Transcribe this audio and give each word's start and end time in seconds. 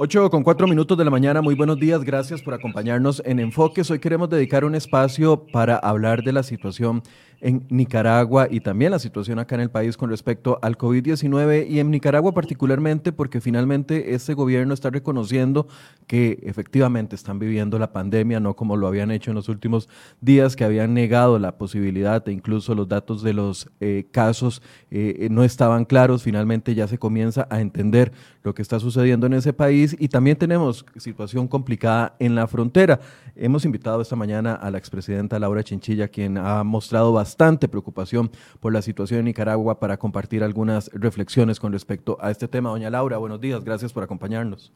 8 0.00 0.30
con 0.30 0.44
4 0.44 0.68
minutos 0.68 0.96
de 0.96 1.04
la 1.04 1.10
mañana, 1.10 1.42
muy 1.42 1.56
buenos 1.56 1.76
días, 1.76 2.04
gracias 2.04 2.40
por 2.40 2.54
acompañarnos 2.54 3.20
en 3.26 3.40
Enfoques. 3.40 3.90
Hoy 3.90 3.98
queremos 3.98 4.30
dedicar 4.30 4.64
un 4.64 4.76
espacio 4.76 5.48
para 5.48 5.74
hablar 5.76 6.22
de 6.22 6.30
la 6.30 6.44
situación 6.44 7.02
en 7.40 7.64
Nicaragua 7.68 8.48
y 8.50 8.60
también 8.60 8.90
la 8.90 8.98
situación 8.98 9.38
acá 9.38 9.54
en 9.54 9.60
el 9.60 9.70
país 9.70 9.96
con 9.96 10.10
respecto 10.10 10.58
al 10.62 10.76
COVID-19 10.76 11.68
y 11.68 11.78
en 11.78 11.90
Nicaragua 11.90 12.32
particularmente 12.32 13.12
porque 13.12 13.40
finalmente 13.40 14.14
este 14.14 14.34
gobierno 14.34 14.74
está 14.74 14.90
reconociendo 14.90 15.68
que 16.06 16.40
efectivamente 16.42 17.14
están 17.14 17.38
viviendo 17.38 17.78
la 17.78 17.92
pandemia, 17.92 18.40
no 18.40 18.56
como 18.56 18.76
lo 18.76 18.86
habían 18.88 19.10
hecho 19.10 19.30
en 19.30 19.36
los 19.36 19.48
últimos 19.48 19.88
días, 20.20 20.56
que 20.56 20.64
habían 20.64 20.94
negado 20.94 21.38
la 21.38 21.58
posibilidad 21.58 22.26
e 22.28 22.32
incluso 22.32 22.74
los 22.74 22.88
datos 22.88 23.22
de 23.22 23.34
los 23.34 23.70
eh, 23.80 24.06
casos 24.10 24.62
eh, 24.90 25.28
no 25.30 25.44
estaban 25.44 25.84
claros, 25.84 26.22
finalmente 26.22 26.74
ya 26.74 26.88
se 26.88 26.98
comienza 26.98 27.46
a 27.50 27.60
entender 27.60 28.12
lo 28.42 28.54
que 28.54 28.62
está 28.62 28.80
sucediendo 28.80 29.26
en 29.26 29.34
ese 29.34 29.52
país 29.52 29.96
y 29.98 30.08
también 30.08 30.36
tenemos 30.36 30.84
situación 30.96 31.46
complicada 31.46 32.16
en 32.18 32.34
la 32.34 32.46
frontera. 32.46 33.00
Hemos 33.36 33.64
invitado 33.64 34.00
esta 34.00 34.16
mañana 34.16 34.54
a 34.54 34.70
la 34.70 34.78
expresidenta 34.78 35.38
Laura 35.38 35.62
Chinchilla, 35.62 36.08
quien 36.08 36.38
ha 36.38 36.64
mostrado 36.64 37.12
bastante 37.12 37.27
preocupación 37.36 38.30
por 38.60 38.72
la 38.72 38.82
situación 38.82 39.20
en 39.20 39.26
Nicaragua 39.26 39.80
para 39.80 39.98
compartir 39.98 40.42
algunas 40.42 40.90
reflexiones 40.92 41.60
con 41.60 41.72
respecto 41.72 42.18
a 42.20 42.30
este 42.30 42.48
tema. 42.48 42.70
Doña 42.70 42.90
Laura, 42.90 43.18
buenos 43.18 43.40
días, 43.40 43.64
gracias 43.64 43.92
por 43.92 44.02
acompañarnos. 44.02 44.72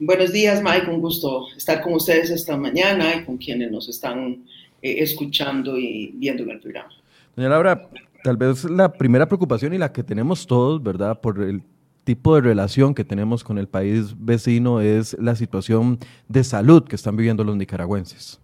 Buenos 0.00 0.32
días, 0.32 0.62
Mike, 0.62 0.90
un 0.90 1.00
gusto 1.00 1.46
estar 1.56 1.80
con 1.80 1.94
ustedes 1.94 2.30
esta 2.30 2.56
mañana 2.56 3.16
y 3.16 3.24
con 3.24 3.36
quienes 3.36 3.70
nos 3.70 3.88
están 3.88 4.44
eh, 4.82 4.96
escuchando 4.98 5.78
y 5.78 6.12
viendo 6.16 6.42
en 6.42 6.50
el 6.50 6.60
programa. 6.60 6.90
Doña 7.36 7.48
Laura, 7.48 7.88
tal 8.24 8.36
vez 8.36 8.64
la 8.64 8.92
primera 8.92 9.26
preocupación 9.26 9.74
y 9.74 9.78
la 9.78 9.92
que 9.92 10.02
tenemos 10.02 10.46
todos, 10.46 10.82
¿verdad? 10.82 11.20
Por 11.20 11.40
el 11.40 11.62
tipo 12.04 12.34
de 12.34 12.40
relación 12.40 12.94
que 12.94 13.04
tenemos 13.04 13.44
con 13.44 13.58
el 13.58 13.68
país 13.68 14.14
vecino 14.18 14.80
es 14.80 15.16
la 15.20 15.36
situación 15.36 15.98
de 16.28 16.42
salud 16.42 16.84
que 16.84 16.96
están 16.96 17.16
viviendo 17.16 17.44
los 17.44 17.56
nicaragüenses. 17.56 18.41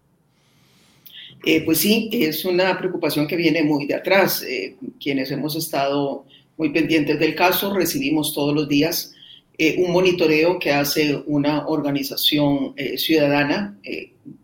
Eh, 1.45 1.63
pues 1.65 1.79
sí, 1.79 2.11
es 2.13 2.45
una 2.45 2.77
preocupación 2.79 3.27
que 3.27 3.37
viene 3.37 3.63
muy 3.63 3.87
de 3.87 3.95
atrás. 3.95 4.43
Eh, 4.43 4.77
quienes 5.01 5.31
hemos 5.31 5.57
estado 5.57 6.27
muy 6.57 6.71
pendientes 6.71 7.19
del 7.19 7.35
caso, 7.35 7.73
recibimos 7.73 8.35
todos 8.35 8.55
los 8.55 8.69
días 8.69 9.15
eh, 9.57 9.77
un 9.79 9.93
monitoreo 9.93 10.59
que 10.59 10.71
hace 10.73 11.23
una 11.27 11.67
organización 11.67 12.75
ciudadana 12.97 13.77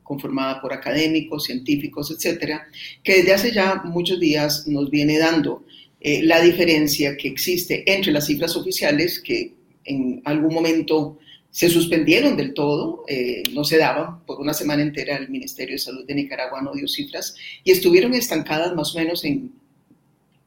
conformada 0.03 0.61
por 0.61 0.73
académicos, 0.73 1.45
científicos, 1.45 2.11
etcétera, 2.11 2.67
que 3.03 3.17
desde 3.17 3.33
hace 3.33 3.53
ya 3.53 3.83
muchos 3.85 4.19
días 4.19 4.67
nos 4.67 4.91
viene 4.91 5.19
dando 5.19 5.65
la 6.01 6.41
diferencia 6.41 7.17
que 7.17 7.29
existe 7.29 7.85
entre 7.87 8.13
las 8.13 8.27
cifras 8.27 8.57
oficiales, 8.57 9.21
que 9.21 9.55
en 9.85 10.21
algún 10.25 10.53
momento 10.53 11.19
se 11.55 11.69
suspendieron 11.69 12.37
del 12.37 12.53
todo, 12.53 13.05
eh, 13.07 13.45
no 13.53 13.63
se 13.63 13.79
daban, 13.79 14.25
por 14.27 14.41
una 14.41 14.53
semana 14.53 14.83
entera 14.83 15.17
el 15.17 15.29
Ministerio 15.29 15.77
de 15.77 15.79
Salud 15.79 16.05
de 16.05 16.13
Nicaragua 16.13 16.61
no 16.61 16.73
dio 16.73 16.89
cifras 16.89 17.37
y 17.63 17.71
estuvieron 17.71 18.13
estancadas 18.13 18.75
más 18.75 18.93
o 18.93 18.99
menos 18.99 19.25
en 19.25 19.53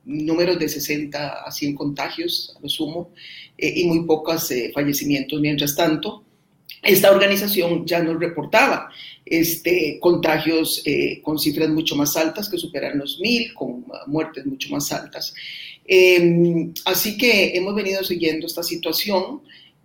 números 0.03 0.59
de 0.59 0.67
60 0.67 1.43
a 1.45 1.49
100 1.49 1.75
contagios 1.75 2.53
a 2.57 2.59
lo 2.59 2.67
sumo 2.67 3.11
eh, 3.57 3.71
y 3.73 3.85
muy 3.85 4.03
pocos 4.03 4.51
fallecimientos. 4.73 5.39
Mientras 5.39 5.77
tanto, 5.77 6.25
esta 6.83 7.09
organización 7.09 7.85
ya 7.85 8.03
nos 8.03 8.19
reportaba 8.19 8.89
este, 9.25 9.99
contagios 10.01 10.81
eh, 10.85 11.21
con 11.21 11.39
cifras 11.39 11.69
mucho 11.69 11.95
más 11.95 12.17
altas, 12.17 12.49
que 12.49 12.57
superan 12.57 12.97
los 12.97 13.21
mil, 13.21 13.53
con 13.53 13.85
muertes 14.07 14.45
mucho 14.45 14.67
más 14.71 14.91
altas. 14.91 15.33
Em, 15.85 16.73
así 16.83 17.17
que 17.17 17.55
hemos 17.55 17.73
venido 17.75 18.03
siguiendo 18.03 18.45
esta 18.45 18.61
situación 18.61 19.41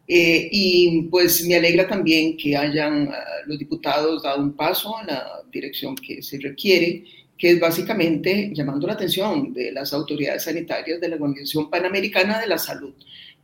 eh, 0.06 0.48
y 0.50 1.02
pues 1.02 1.46
me 1.46 1.56
alegra 1.56 1.86
también 1.86 2.36
que 2.36 2.56
hayan 2.56 3.08
ah, 3.08 3.24
los 3.46 3.58
diputados 3.58 4.22
dado 4.22 4.42
un 4.42 4.52
paso 4.52 4.94
en 5.00 5.08
la 5.08 5.42
dirección 5.50 5.94
que 5.94 6.22
se 6.22 6.38
requiere, 6.38 7.04
que 7.38 7.50
es 7.50 7.60
básicamente 7.60 8.50
llamando 8.52 8.86
la 8.86 8.94
atención 8.94 9.52
de 9.52 9.72
las 9.72 9.92
autoridades 9.92 10.44
sanitarias 10.44 11.00
de 11.00 11.08
la 11.08 11.16
Organización 11.16 11.70
Panamericana 11.70 12.40
de 12.40 12.46
la 12.46 12.58
Salud 12.58 12.94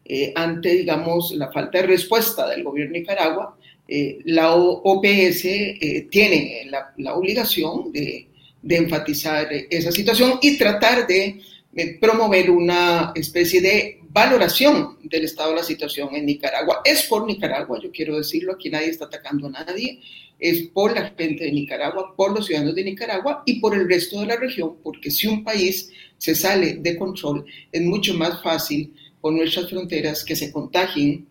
eh, 0.04 0.32
ante, 0.34 0.70
digamos, 0.70 1.32
la 1.32 1.50
falta 1.52 1.78
de 1.78 1.86
respuesta 1.86 2.48
del 2.48 2.64
gobierno 2.64 2.94
de 2.94 3.00
Nicaragua 3.00 3.58
eh, 3.90 4.18
la 4.26 4.54
OPS 4.54 5.44
eh, 5.46 6.08
tiene 6.10 6.68
la, 6.68 7.14
obligación 7.14 7.90
de, 7.90 8.26
enfatizar 8.68 9.48
esa 9.50 9.90
situación 9.90 10.38
y 10.42 10.58
tratar 10.58 11.06
de 11.06 11.40
promover 11.98 12.50
una 12.50 13.12
especie 13.14 13.62
de 13.62 13.97
valoración 14.10 14.98
del 15.02 15.24
estado 15.24 15.50
de 15.50 15.56
la 15.56 15.62
situación 15.62 16.14
en 16.14 16.26
Nicaragua. 16.26 16.80
Es 16.84 17.04
por 17.04 17.26
Nicaragua, 17.26 17.78
yo 17.82 17.90
quiero 17.90 18.16
decirlo, 18.16 18.52
aquí 18.52 18.70
nadie 18.70 18.88
está 18.88 19.04
atacando 19.06 19.46
a 19.48 19.50
nadie, 19.50 20.00
es 20.38 20.68
por 20.68 20.94
la 20.94 21.12
gente 21.16 21.44
de 21.44 21.52
Nicaragua, 21.52 22.14
por 22.16 22.32
los 22.32 22.46
ciudadanos 22.46 22.74
de 22.74 22.84
Nicaragua 22.84 23.42
y 23.44 23.60
por 23.60 23.74
el 23.74 23.88
resto 23.88 24.20
de 24.20 24.26
la 24.26 24.36
región, 24.36 24.76
porque 24.82 25.10
si 25.10 25.26
un 25.26 25.44
país 25.44 25.90
se 26.16 26.34
sale 26.34 26.74
de 26.74 26.96
control, 26.96 27.44
es 27.72 27.82
mucho 27.82 28.14
más 28.14 28.42
fácil 28.42 28.94
por 29.20 29.32
nuestras 29.32 29.68
fronteras 29.68 30.24
que 30.24 30.36
se 30.36 30.52
contagien 30.52 31.26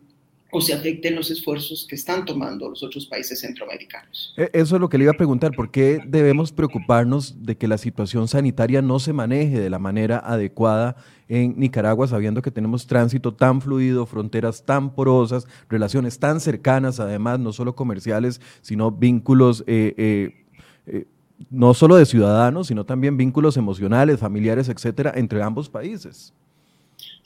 o 0.52 0.62
se 0.62 0.74
afecten 0.74 1.16
los 1.16 1.30
esfuerzos 1.30 1.85
que 1.88 1.96
están 1.96 2.25
tomando 2.25 2.69
los 2.69 2.84
otros 2.84 3.06
países 3.06 3.40
centroamericanos. 3.41 4.34
E, 4.38 4.50
eso 4.53 4.75
es 4.75 4.81
lo 4.81 4.90
que 4.90 4.97
le 4.97 5.06
iba 5.06 5.12
a 5.12 5.18
preguntar, 5.18 5.52
¿por 5.52 5.72
qué 5.72 6.00
debemos 6.06 6.52
preocuparnos 6.52 7.44
de 7.44 7.58
que 7.58 7.68
la 7.68 7.78
situación 7.78 8.28
sanitaria 8.28 8.81
no 8.81 9.00
se 9.00 9.13
maneje 9.13 9.59
de 9.59 9.69
la 9.69 9.80
manera 9.80 10.19
adecuada 10.19 10.96
en 11.28 11.59
Nicaragua, 11.59 12.08
sabiendo 12.08 12.41
que 12.41 12.52
tenemos 12.52 12.88
tránsito 12.88 13.34
tan 13.34 13.62
fluido, 13.62 14.06
fronteras 14.06 14.63
tan 14.63 14.94
porosas, 14.94 15.46
relaciones 15.69 16.19
tan 16.19 16.40
cercanas, 16.40 17.00
además, 17.00 17.40
no 17.40 17.52
solo 17.52 17.75
comerciales, 17.75 18.41
sino 18.62 18.91
vínculos... 18.91 19.64
Eh, 19.68 19.94
eh, 19.97 20.46
eh, 20.88 21.06
no 21.52 21.75
solo 21.75 21.97
de 21.97 22.08
ciudadanos, 22.08 22.66
sino 22.66 22.84
también 22.84 23.16
vínculos 23.16 23.58
emocionales, 23.58 24.19
familiares, 24.19 24.69
etcétera, 24.69 25.14
entre 25.16 25.44
ambos 25.44 25.69
países. 25.69 26.34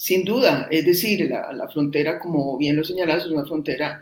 Sin 0.02 0.26
duda, 0.26 0.68
es 0.72 0.84
decir, 0.84 1.30
la, 1.30 1.70
frontera, 1.72 2.18
como 2.18 2.58
bien 2.58 2.76
lo 2.76 2.84
señalas, 2.84 3.24
es 3.24 3.30
una 3.30 3.46
frontera 3.46 4.02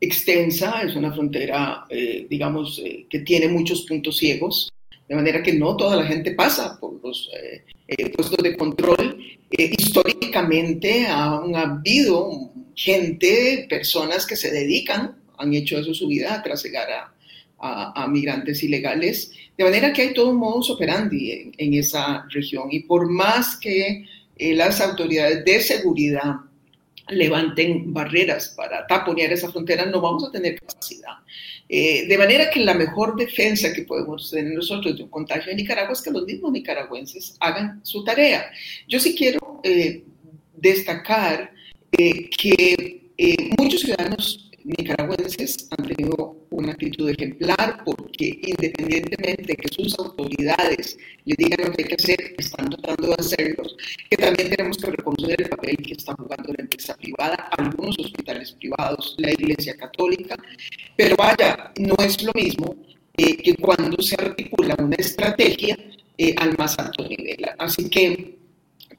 extensa, 0.00 0.82
es 0.82 0.96
una 0.96 1.12
frontera, 1.12 1.84
eh, 1.88 2.26
digamos, 2.28 2.82
eh, 2.84 3.06
que 3.08 3.20
tiene 3.20 3.46
muchos 3.46 3.82
puntos 3.82 4.16
ciegos, 4.18 4.72
de 5.08 5.14
manera 5.14 5.40
que 5.40 5.52
no 5.52 5.76
toda 5.76 5.94
la 5.94 6.04
gente 6.04 6.32
pasa 6.32 6.80
por 6.80 7.00
los 7.00 7.30
eh, 7.86 8.10
puestos 8.10 8.42
de 8.42 8.56
control. 8.56 9.16
históricamente 9.56 11.06
han 11.06 11.54
habido 11.54 12.50
gente, 12.74 13.66
personas 13.70 14.26
que 14.26 14.34
se 14.34 14.50
dedican, 14.50 15.16
han 15.36 15.54
hecho 15.54 15.78
eso 15.78 15.94
su 15.94 16.08
vida, 16.08 16.34
a 16.34 16.42
trasegar 16.42 16.88
a, 17.60 18.08
migrantes 18.08 18.64
ilegales, 18.64 19.30
de 19.56 19.62
manera 19.62 19.92
que 19.92 20.02
hay 20.02 20.14
todo 20.14 20.30
un 20.30 20.38
modus 20.38 20.70
operandi 20.70 21.52
en 21.56 21.74
esa 21.74 22.26
región. 22.30 22.66
Y 22.72 22.80
por 22.80 23.08
más 23.08 23.56
que 23.56 24.04
eh, 24.38 24.54
las 24.54 24.80
autoridades 24.80 25.44
de 25.44 25.60
seguridad 25.60 26.36
levanten 27.08 27.92
barreras 27.92 28.54
para 28.56 28.86
taponear 28.86 29.32
esa 29.32 29.50
frontera, 29.50 29.86
no 29.86 30.00
vamos 30.00 30.24
a 30.24 30.30
tener 30.30 30.60
capacidad. 30.60 31.14
Eh, 31.68 32.06
de 32.06 32.18
manera 32.18 32.50
que 32.50 32.60
la 32.60 32.74
mejor 32.74 33.16
defensa 33.16 33.72
que 33.72 33.82
podemos 33.82 34.30
tener 34.30 34.54
nosotros 34.54 34.96
de 34.96 35.02
un 35.02 35.10
contagio 35.10 35.50
en 35.50 35.56
Nicaragua 35.56 35.92
es 35.92 36.02
que 36.02 36.10
los 36.10 36.24
mismos 36.24 36.52
nicaragüenses 36.52 37.36
hagan 37.40 37.80
su 37.82 38.04
tarea. 38.04 38.50
Yo 38.86 39.00
sí 39.00 39.14
quiero 39.14 39.60
eh, 39.64 40.04
destacar 40.56 41.52
que 41.90 43.00
muchos 43.58 43.80
ciudadanos 43.80 44.47
nicaragüenses 44.76 45.68
han 45.70 45.86
tenido 45.86 46.36
una 46.50 46.72
actitud 46.72 47.08
ejemplar 47.08 47.82
porque 47.84 48.40
independientemente 48.42 49.42
de 49.42 49.56
que 49.56 49.68
sus 49.68 49.98
autoridades 49.98 50.98
le 51.24 51.34
digan 51.38 51.66
lo 51.66 51.72
que 51.72 51.82
hay 51.82 51.88
que 51.88 51.94
hacer, 51.94 52.34
están 52.38 52.68
tratando 52.70 53.08
de 53.08 53.14
hacerlo, 53.18 53.64
que 54.10 54.16
también 54.16 54.50
tenemos 54.50 54.76
que 54.78 54.90
reconocer 54.90 55.42
el 55.42 55.48
papel 55.48 55.76
que 55.76 55.92
está 55.92 56.14
jugando 56.14 56.52
la 56.52 56.62
empresa 56.62 56.94
privada, 56.96 57.34
algunos 57.56 57.98
hospitales 57.98 58.52
privados, 58.52 59.14
la 59.18 59.32
Iglesia 59.32 59.76
Católica, 59.76 60.36
pero 60.96 61.16
vaya, 61.16 61.72
no 61.78 61.94
es 62.04 62.22
lo 62.22 62.32
mismo 62.34 62.76
eh, 63.16 63.36
que 63.36 63.54
cuando 63.56 64.02
se 64.02 64.14
articula 64.14 64.76
una 64.78 64.96
estrategia 64.96 65.76
eh, 66.16 66.34
al 66.36 66.56
más 66.56 66.78
alto 66.78 67.06
nivel. 67.08 67.46
Así 67.58 67.88
que 67.88 68.37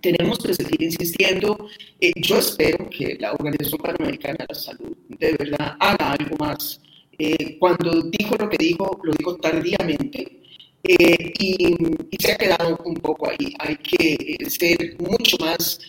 tenemos 0.02 0.40
que 0.40 0.54
seguir 0.54 0.82
insistiendo. 0.82 1.70
Eh, 2.00 2.12
yo 2.16 2.38
espero 2.38 2.90
que 2.90 3.18
la 3.20 3.34
Organización 3.34 3.80
Panamericana 3.82 4.38
de 4.40 4.46
la 4.50 4.56
Salud 4.56 4.96
de 5.08 5.32
verdad 5.34 5.76
haga 5.80 6.12
algo 6.12 6.36
más. 6.38 6.82
Eh, 7.18 7.58
cuando 7.60 8.02
dijo 8.04 8.36
lo 8.38 8.50
que 8.50 8.58
dijo, 8.58 9.00
lo 9.04 9.14
dijo 9.14 9.36
tardíamente 9.38 10.42
eh, 10.84 11.34
y, 11.40 11.76
se 12.18 12.32
ha 12.32 12.38
quedado 12.38 12.80
un 12.86 12.96
poco 12.96 13.30
ahí. 13.30 13.54
Hay 13.60 13.76
que 13.78 14.38
ser 14.50 14.96
mucho 15.00 15.38
más 15.40 15.80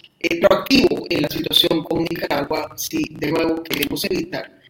proactivo 0.40 1.06
en 1.08 1.22
la 1.22 1.28
situación 1.28 1.82
con 1.84 2.02
Nicaragua 2.02 2.72
si 2.76 3.02
de 3.10 3.32
nuevo 3.32 3.62
queremos 3.62 4.04
evitar 4.04 4.60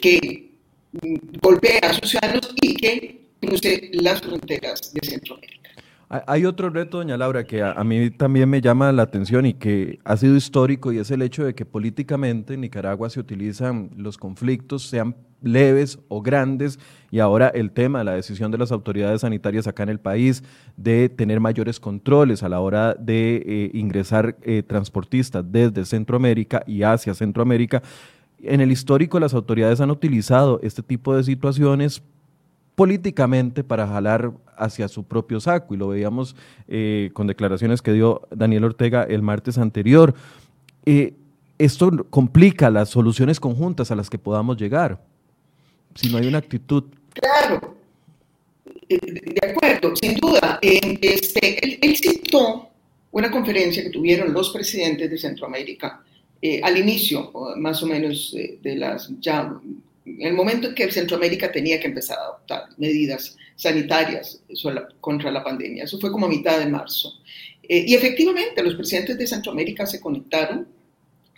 que 0.00 0.50
golpee 1.40 1.78
a 1.82 1.94
sus 1.94 2.10
ciudadanos 2.10 2.54
y 2.60 2.74
que 2.74 3.22
cruce 3.40 3.90
las 3.94 4.20
fronteras 4.20 4.92
de 4.92 5.08
Centroamérica. 5.08 5.61
Hay 6.26 6.44
otro 6.44 6.68
reto, 6.68 6.98
doña 6.98 7.16
Laura, 7.16 7.44
que 7.44 7.62
a, 7.62 7.82
mí 7.84 8.10
también 8.10 8.46
me 8.46 8.60
llama 8.60 8.92
la 8.92 9.02
atención 9.02 9.46
y 9.46 9.54
que 9.54 9.98
ha 10.04 10.18
sido 10.18 10.36
histórico 10.36 10.92
y 10.92 10.98
es 10.98 11.10
el 11.10 11.22
hecho 11.22 11.42
de 11.42 11.54
que 11.54 11.64
políticamente 11.64 12.52
en 12.52 12.60
Nicaragua 12.60 13.08
se 13.08 13.18
utilizan 13.18 13.88
los 13.96 14.18
conflictos, 14.18 14.82
sean 14.82 15.16
leves 15.40 15.98
o 16.08 16.20
grandes, 16.20 16.78
y 17.10 17.20
ahora 17.20 17.48
el 17.48 17.70
tema, 17.70 18.04
la 18.04 18.12
decisión 18.12 18.50
de 18.50 18.58
las 18.58 18.72
autoridades 18.72 19.22
sanitarias 19.22 19.66
acá 19.66 19.84
en 19.84 19.88
el 19.88 20.00
país 20.00 20.44
de 20.76 21.08
tener 21.08 21.40
mayores 21.40 21.80
controles 21.80 22.42
a 22.42 22.50
la 22.50 22.60
hora 22.60 22.92
de 22.92 23.42
eh, 23.46 23.70
ingresar 23.72 24.36
eh, 24.42 24.62
transportistas 24.62 25.42
desde 25.50 25.86
Centroamérica 25.86 26.62
y 26.66 26.82
hacia 26.82 27.14
Centroamérica. 27.14 27.82
En 28.42 28.60
el 28.60 28.70
histórico 28.70 29.18
las 29.18 29.32
autoridades 29.32 29.80
han 29.80 29.90
utilizado 29.90 30.60
este 30.62 30.82
tipo 30.82 31.16
de 31.16 31.24
situaciones 31.24 32.02
políticamente 32.74 33.64
para 33.64 33.86
jalar 33.86 34.32
hacia 34.56 34.88
su 34.88 35.04
propio 35.04 35.40
saco 35.40 35.74
y 35.74 35.76
lo 35.76 35.88
veíamos 35.88 36.36
eh, 36.68 37.10
con 37.12 37.26
declaraciones 37.26 37.82
que 37.82 37.92
dio 37.92 38.22
Daniel 38.30 38.64
Ortega 38.64 39.02
el 39.04 39.22
martes 39.22 39.58
anterior. 39.58 40.14
Eh, 40.86 41.14
esto 41.58 41.90
complica 42.10 42.70
las 42.70 42.88
soluciones 42.88 43.40
conjuntas 43.40 43.90
a 43.90 43.96
las 43.96 44.10
que 44.10 44.18
podamos 44.18 44.56
llegar, 44.56 45.00
si 45.94 46.10
no 46.10 46.18
hay 46.18 46.26
una 46.26 46.38
actitud. 46.38 46.84
Claro, 47.12 47.76
eh, 48.88 48.98
de 48.98 49.50
acuerdo, 49.50 49.94
sin 49.96 50.14
duda. 50.16 50.58
este, 50.62 51.84
él, 51.86 51.96
citó 51.96 52.68
una 53.12 53.30
conferencia 53.30 53.82
que 53.82 53.90
tuvieron 53.90 54.32
los 54.32 54.50
presidentes 54.50 55.10
de 55.10 55.18
Centroamérica 55.18 56.02
al 56.64 56.76
inicio, 56.76 57.30
más 57.56 57.80
o 57.84 57.86
menos, 57.86 58.34
de 58.34 58.74
las 58.74 59.08
ya 59.20 59.60
el 60.04 60.34
momento 60.34 60.68
en 60.68 60.74
que 60.74 60.90
Centroamérica 60.90 61.52
tenía 61.52 61.80
que 61.80 61.88
empezar 61.88 62.18
a 62.18 62.24
adoptar 62.24 62.62
medidas 62.76 63.36
sanitarias 63.56 64.42
contra 65.00 65.30
la 65.30 65.44
pandemia. 65.44 65.84
Eso 65.84 65.98
fue 65.98 66.10
como 66.10 66.26
a 66.26 66.28
mitad 66.28 66.58
de 66.58 66.66
marzo. 66.66 67.20
Eh, 67.62 67.84
y 67.86 67.94
efectivamente, 67.94 68.62
los 68.62 68.74
presidentes 68.74 69.16
de 69.16 69.26
Centroamérica 69.26 69.86
se 69.86 70.00
conectaron 70.00 70.66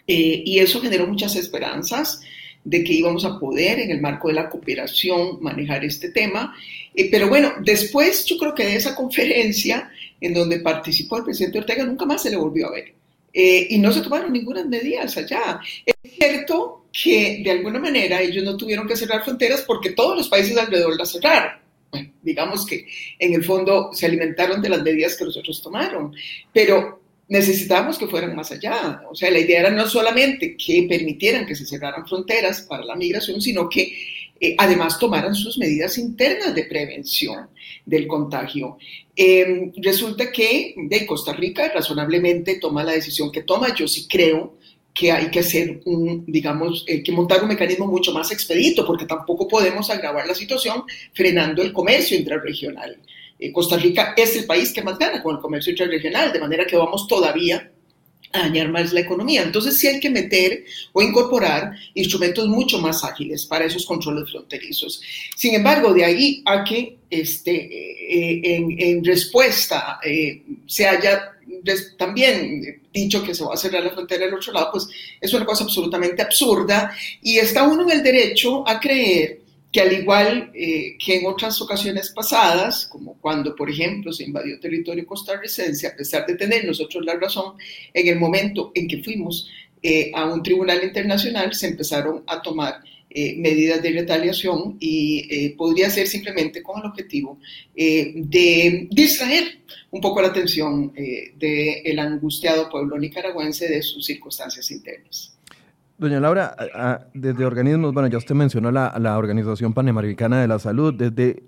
eh, 0.06 0.42
y 0.44 0.58
eso 0.58 0.80
generó 0.80 1.06
muchas 1.06 1.36
esperanzas 1.36 2.20
de 2.64 2.82
que 2.82 2.94
íbamos 2.94 3.26
a 3.26 3.38
poder 3.38 3.78
en 3.78 3.90
el 3.90 4.00
marco 4.00 4.28
de 4.28 4.34
la 4.34 4.48
cooperación 4.48 5.38
manejar 5.42 5.84
este 5.84 6.10
tema. 6.10 6.54
Eh, 6.94 7.10
pero 7.10 7.28
bueno, 7.28 7.52
después 7.62 8.24
yo 8.24 8.38
creo 8.38 8.54
que 8.54 8.64
de 8.64 8.76
esa 8.76 8.94
conferencia 8.94 9.90
en 10.20 10.32
donde 10.32 10.60
participó 10.60 11.18
el 11.18 11.24
presidente 11.24 11.58
Ortega 11.58 11.84
nunca 11.84 12.06
más 12.06 12.22
se 12.22 12.30
le 12.30 12.36
volvió 12.36 12.68
a 12.68 12.72
ver. 12.72 12.94
Y 13.34 13.78
no 13.78 13.92
se 13.92 14.00
tomaron 14.00 14.32
ninguna 14.32 14.64
medidas 14.64 15.16
allá. 15.16 15.60
Es 15.84 15.94
cierto 16.12 16.86
que 16.92 17.42
de 17.44 17.50
alguna 17.50 17.80
manera 17.80 18.22
ellos 18.22 18.44
no 18.44 18.56
tuvieron 18.56 18.86
que 18.86 18.96
cerrar 18.96 19.24
fronteras 19.24 19.62
porque 19.62 19.90
todos 19.90 20.16
los 20.16 20.28
países 20.28 20.56
alrededor 20.56 20.96
las 20.96 21.10
cerraron. 21.10 21.60
Bueno, 21.90 22.12
digamos 22.22 22.64
que 22.64 22.86
en 23.18 23.34
el 23.34 23.44
fondo 23.44 23.90
se 23.92 24.06
alimentaron 24.06 24.62
de 24.62 24.68
las 24.68 24.82
medidas 24.82 25.16
que 25.16 25.24
los 25.24 25.36
otros 25.36 25.60
tomaron, 25.62 26.14
pero 26.52 27.00
necesitábamos 27.28 27.98
que 27.98 28.06
fueran 28.06 28.36
más 28.36 28.52
allá. 28.52 29.02
O 29.10 29.14
sea, 29.14 29.30
la 29.30 29.40
idea 29.40 29.60
era 29.60 29.70
no 29.70 29.88
solamente 29.88 30.56
que 30.56 30.86
permitieran 30.88 31.46
que 31.46 31.56
se 31.56 31.66
cerraran 31.66 32.06
fronteras 32.06 32.62
para 32.62 32.84
la 32.84 32.96
migración, 32.96 33.40
sino 33.40 33.68
que 33.68 33.92
eh, 34.44 34.54
además 34.58 34.98
tomaran 34.98 35.34
sus 35.34 35.58
medidas 35.58 35.96
internas 35.98 36.54
de 36.54 36.64
prevención 36.64 37.48
del 37.84 38.06
contagio. 38.06 38.78
Em, 39.16 39.72
resulta 39.76 40.30
que 40.30 40.74
de 40.76 41.06
Costa 41.06 41.32
Rica 41.32 41.70
razonablemente 41.72 42.58
toma 42.58 42.84
la 42.84 42.92
decisión 42.92 43.30
que 43.30 43.42
toma. 43.42 43.74
Yo 43.74 43.86
sí 43.88 44.06
creo 44.08 44.56
que 44.92 45.10
hay 45.10 45.30
que 45.30 45.40
hacer 45.40 45.80
un, 45.86 46.24
digamos, 46.26 46.84
que 46.86 47.12
montar 47.12 47.42
un 47.42 47.48
mecanismo 47.48 47.86
mucho 47.86 48.12
más 48.12 48.30
expedito, 48.30 48.86
porque 48.86 49.06
tampoco 49.06 49.48
podemos 49.48 49.90
agravar 49.90 50.26
la 50.26 50.34
situación 50.34 50.84
frenando 51.12 51.62
el 51.62 51.72
comercio 51.72 52.16
intrarregional. 52.16 52.96
Eh, 53.38 53.52
Costa 53.52 53.76
Rica 53.76 54.14
es 54.16 54.36
el 54.36 54.44
país 54.44 54.72
que 54.72 54.82
más 54.82 54.96
gana 54.98 55.22
con 55.22 55.34
el 55.34 55.42
comercio 55.42 55.72
intrarregional, 55.72 56.32
de 56.32 56.38
manera 56.38 56.64
que 56.64 56.76
vamos 56.76 57.08
todavía 57.08 57.70
a 58.34 58.40
dañar 58.40 58.68
más 58.68 58.92
la 58.92 59.00
economía. 59.00 59.42
Entonces 59.42 59.78
sí 59.78 59.86
hay 59.86 60.00
que 60.00 60.10
meter 60.10 60.64
o 60.92 61.00
incorporar 61.00 61.72
instrumentos 61.94 62.48
mucho 62.48 62.78
más 62.78 63.04
ágiles 63.04 63.46
para 63.46 63.64
esos 63.64 63.86
controles 63.86 64.30
fronterizos. 64.30 65.00
Sin 65.36 65.54
embargo, 65.54 65.94
de 65.94 66.04
ahí 66.04 66.42
a 66.44 66.64
que 66.64 66.98
este, 67.08 67.52
eh, 67.52 68.40
en, 68.42 68.76
en, 68.78 69.04
respuesta 69.04 70.00
eh, 70.04 70.42
se 70.66 70.86
haya 70.86 71.30
también 71.96 72.82
dicho 72.92 73.22
que 73.22 73.34
se 73.34 73.44
va 73.44 73.54
a 73.54 73.56
cerrar 73.56 73.84
la 73.84 73.90
frontera 73.90 74.26
del 74.26 74.34
otro 74.34 74.52
lado, 74.52 74.70
pues 74.72 74.88
es 75.20 75.32
una 75.32 75.46
cosa 75.46 75.64
absolutamente 75.64 76.20
absurda 76.20 76.94
y 77.22 77.38
está 77.38 77.62
uno 77.62 77.84
en 77.84 77.98
el 77.98 78.02
derecho 78.02 78.68
a 78.68 78.80
creer 78.80 79.43
que 79.74 79.80
al 79.80 79.92
igual 79.92 80.52
eh, 80.54 80.96
que 81.04 81.16
en 81.16 81.26
otras 81.26 81.60
ocasiones 81.60 82.10
pasadas, 82.10 82.86
como 82.86 83.14
cuando, 83.20 83.56
por 83.56 83.68
ejemplo, 83.68 84.12
se 84.12 84.22
invadió 84.22 84.60
territorio 84.60 85.04
costarricense, 85.04 85.88
a 85.88 85.96
pesar 85.96 86.24
de 86.26 86.36
tener 86.36 86.64
nosotros 86.64 87.04
la 87.04 87.16
razón, 87.16 87.56
en 87.92 88.06
el 88.06 88.20
momento 88.20 88.70
en 88.72 88.86
que 88.86 89.02
fuimos 89.02 89.50
eh, 89.82 90.12
a 90.14 90.26
un 90.26 90.44
tribunal 90.44 90.84
internacional 90.84 91.52
se 91.52 91.66
empezaron 91.66 92.22
a 92.28 92.40
tomar 92.40 92.82
eh, 93.10 93.34
medidas 93.36 93.82
de 93.82 93.90
retaliación 93.90 94.76
y 94.78 95.26
eh, 95.28 95.54
podría 95.58 95.90
ser 95.90 96.06
simplemente 96.06 96.62
con 96.62 96.80
el 96.80 96.86
objetivo 96.86 97.38
de 97.74 98.86
distraer 98.92 99.58
un 99.90 100.00
poco 100.00 100.22
la 100.22 100.28
atención 100.28 100.92
del 100.94 101.98
angustiado 101.98 102.70
pueblo 102.70 102.96
nicaragüense 102.96 103.68
de 103.68 103.82
sus 103.82 104.06
circunstancias 104.06 104.70
internas. 104.70 105.34
Doña 105.96 106.18
Laura, 106.18 106.56
desde 107.14 107.44
organismos, 107.44 107.94
bueno, 107.94 108.08
ya 108.08 108.18
usted 108.18 108.34
mencionó 108.34 108.72
la, 108.72 108.94
la 108.98 109.16
Organización 109.16 109.74
Panamericana 109.74 110.40
de 110.40 110.48
la 110.48 110.58
Salud, 110.58 110.92
desde 110.92 111.44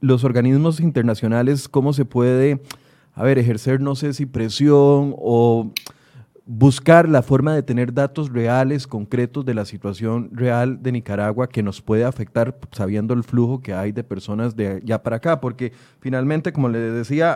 los 0.00 0.22
organismos 0.22 0.80
internacionales, 0.80 1.68
¿cómo 1.68 1.92
se 1.92 2.04
puede, 2.04 2.62
a 3.14 3.24
ver, 3.24 3.38
ejercer, 3.38 3.80
no 3.80 3.96
sé 3.96 4.12
si 4.12 4.26
presión 4.26 5.14
o 5.18 5.72
buscar 6.46 7.08
la 7.08 7.22
forma 7.22 7.54
de 7.54 7.62
tener 7.62 7.94
datos 7.94 8.30
reales, 8.30 8.86
concretos 8.86 9.46
de 9.46 9.54
la 9.54 9.64
situación 9.64 10.28
real 10.32 10.82
de 10.82 10.92
Nicaragua 10.92 11.48
que 11.48 11.62
nos 11.62 11.80
puede 11.80 12.04
afectar 12.04 12.58
sabiendo 12.70 13.14
el 13.14 13.24
flujo 13.24 13.62
que 13.62 13.72
hay 13.72 13.92
de 13.92 14.04
personas 14.04 14.54
de 14.54 14.82
allá 14.82 15.02
para 15.02 15.16
acá, 15.16 15.40
porque 15.40 15.72
finalmente, 16.00 16.52
como 16.52 16.68
le 16.68 16.78
decía, 16.78 17.32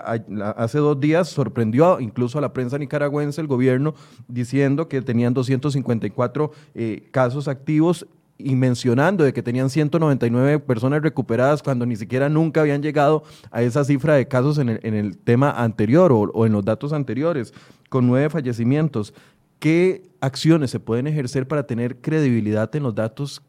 hace 0.56 0.78
dos 0.78 1.00
días 1.00 1.28
sorprendió 1.28 2.00
incluso 2.00 2.38
a 2.38 2.42
la 2.42 2.52
prensa 2.52 2.76
nicaragüense 2.76 3.40
el 3.40 3.46
gobierno 3.46 3.94
diciendo 4.26 4.88
que 4.88 5.00
tenían 5.00 5.32
254 5.32 6.50
eh, 6.74 7.08
casos 7.10 7.48
activos 7.48 8.06
y 8.38 8.54
mencionando 8.54 9.24
de 9.24 9.32
que 9.32 9.42
tenían 9.42 9.68
199 9.68 10.60
personas 10.60 11.02
recuperadas 11.02 11.62
cuando 11.62 11.84
ni 11.84 11.96
siquiera 11.96 12.28
nunca 12.28 12.60
habían 12.60 12.82
llegado 12.82 13.24
a 13.50 13.62
esa 13.62 13.84
cifra 13.84 14.14
de 14.14 14.28
casos 14.28 14.58
en 14.58 14.68
el, 14.68 15.18
tema 15.18 15.50
anterior 15.50 16.12
o, 16.12 16.46
en 16.46 16.52
los 16.52 16.64
datos 16.64 16.92
anteriores 16.92 17.52
con 17.88 18.06
nueve 18.06 18.30
fallecimientos. 18.30 19.12
¿Qué 19.58 20.08
acciones 20.20 20.70
se 20.70 20.78
pueden 20.78 21.08
ejercer 21.08 21.48
para 21.48 21.66
tener 21.66 22.00
credibilidad 22.00 22.74
en 22.76 22.84
los 22.84 22.94
datos 22.94 23.42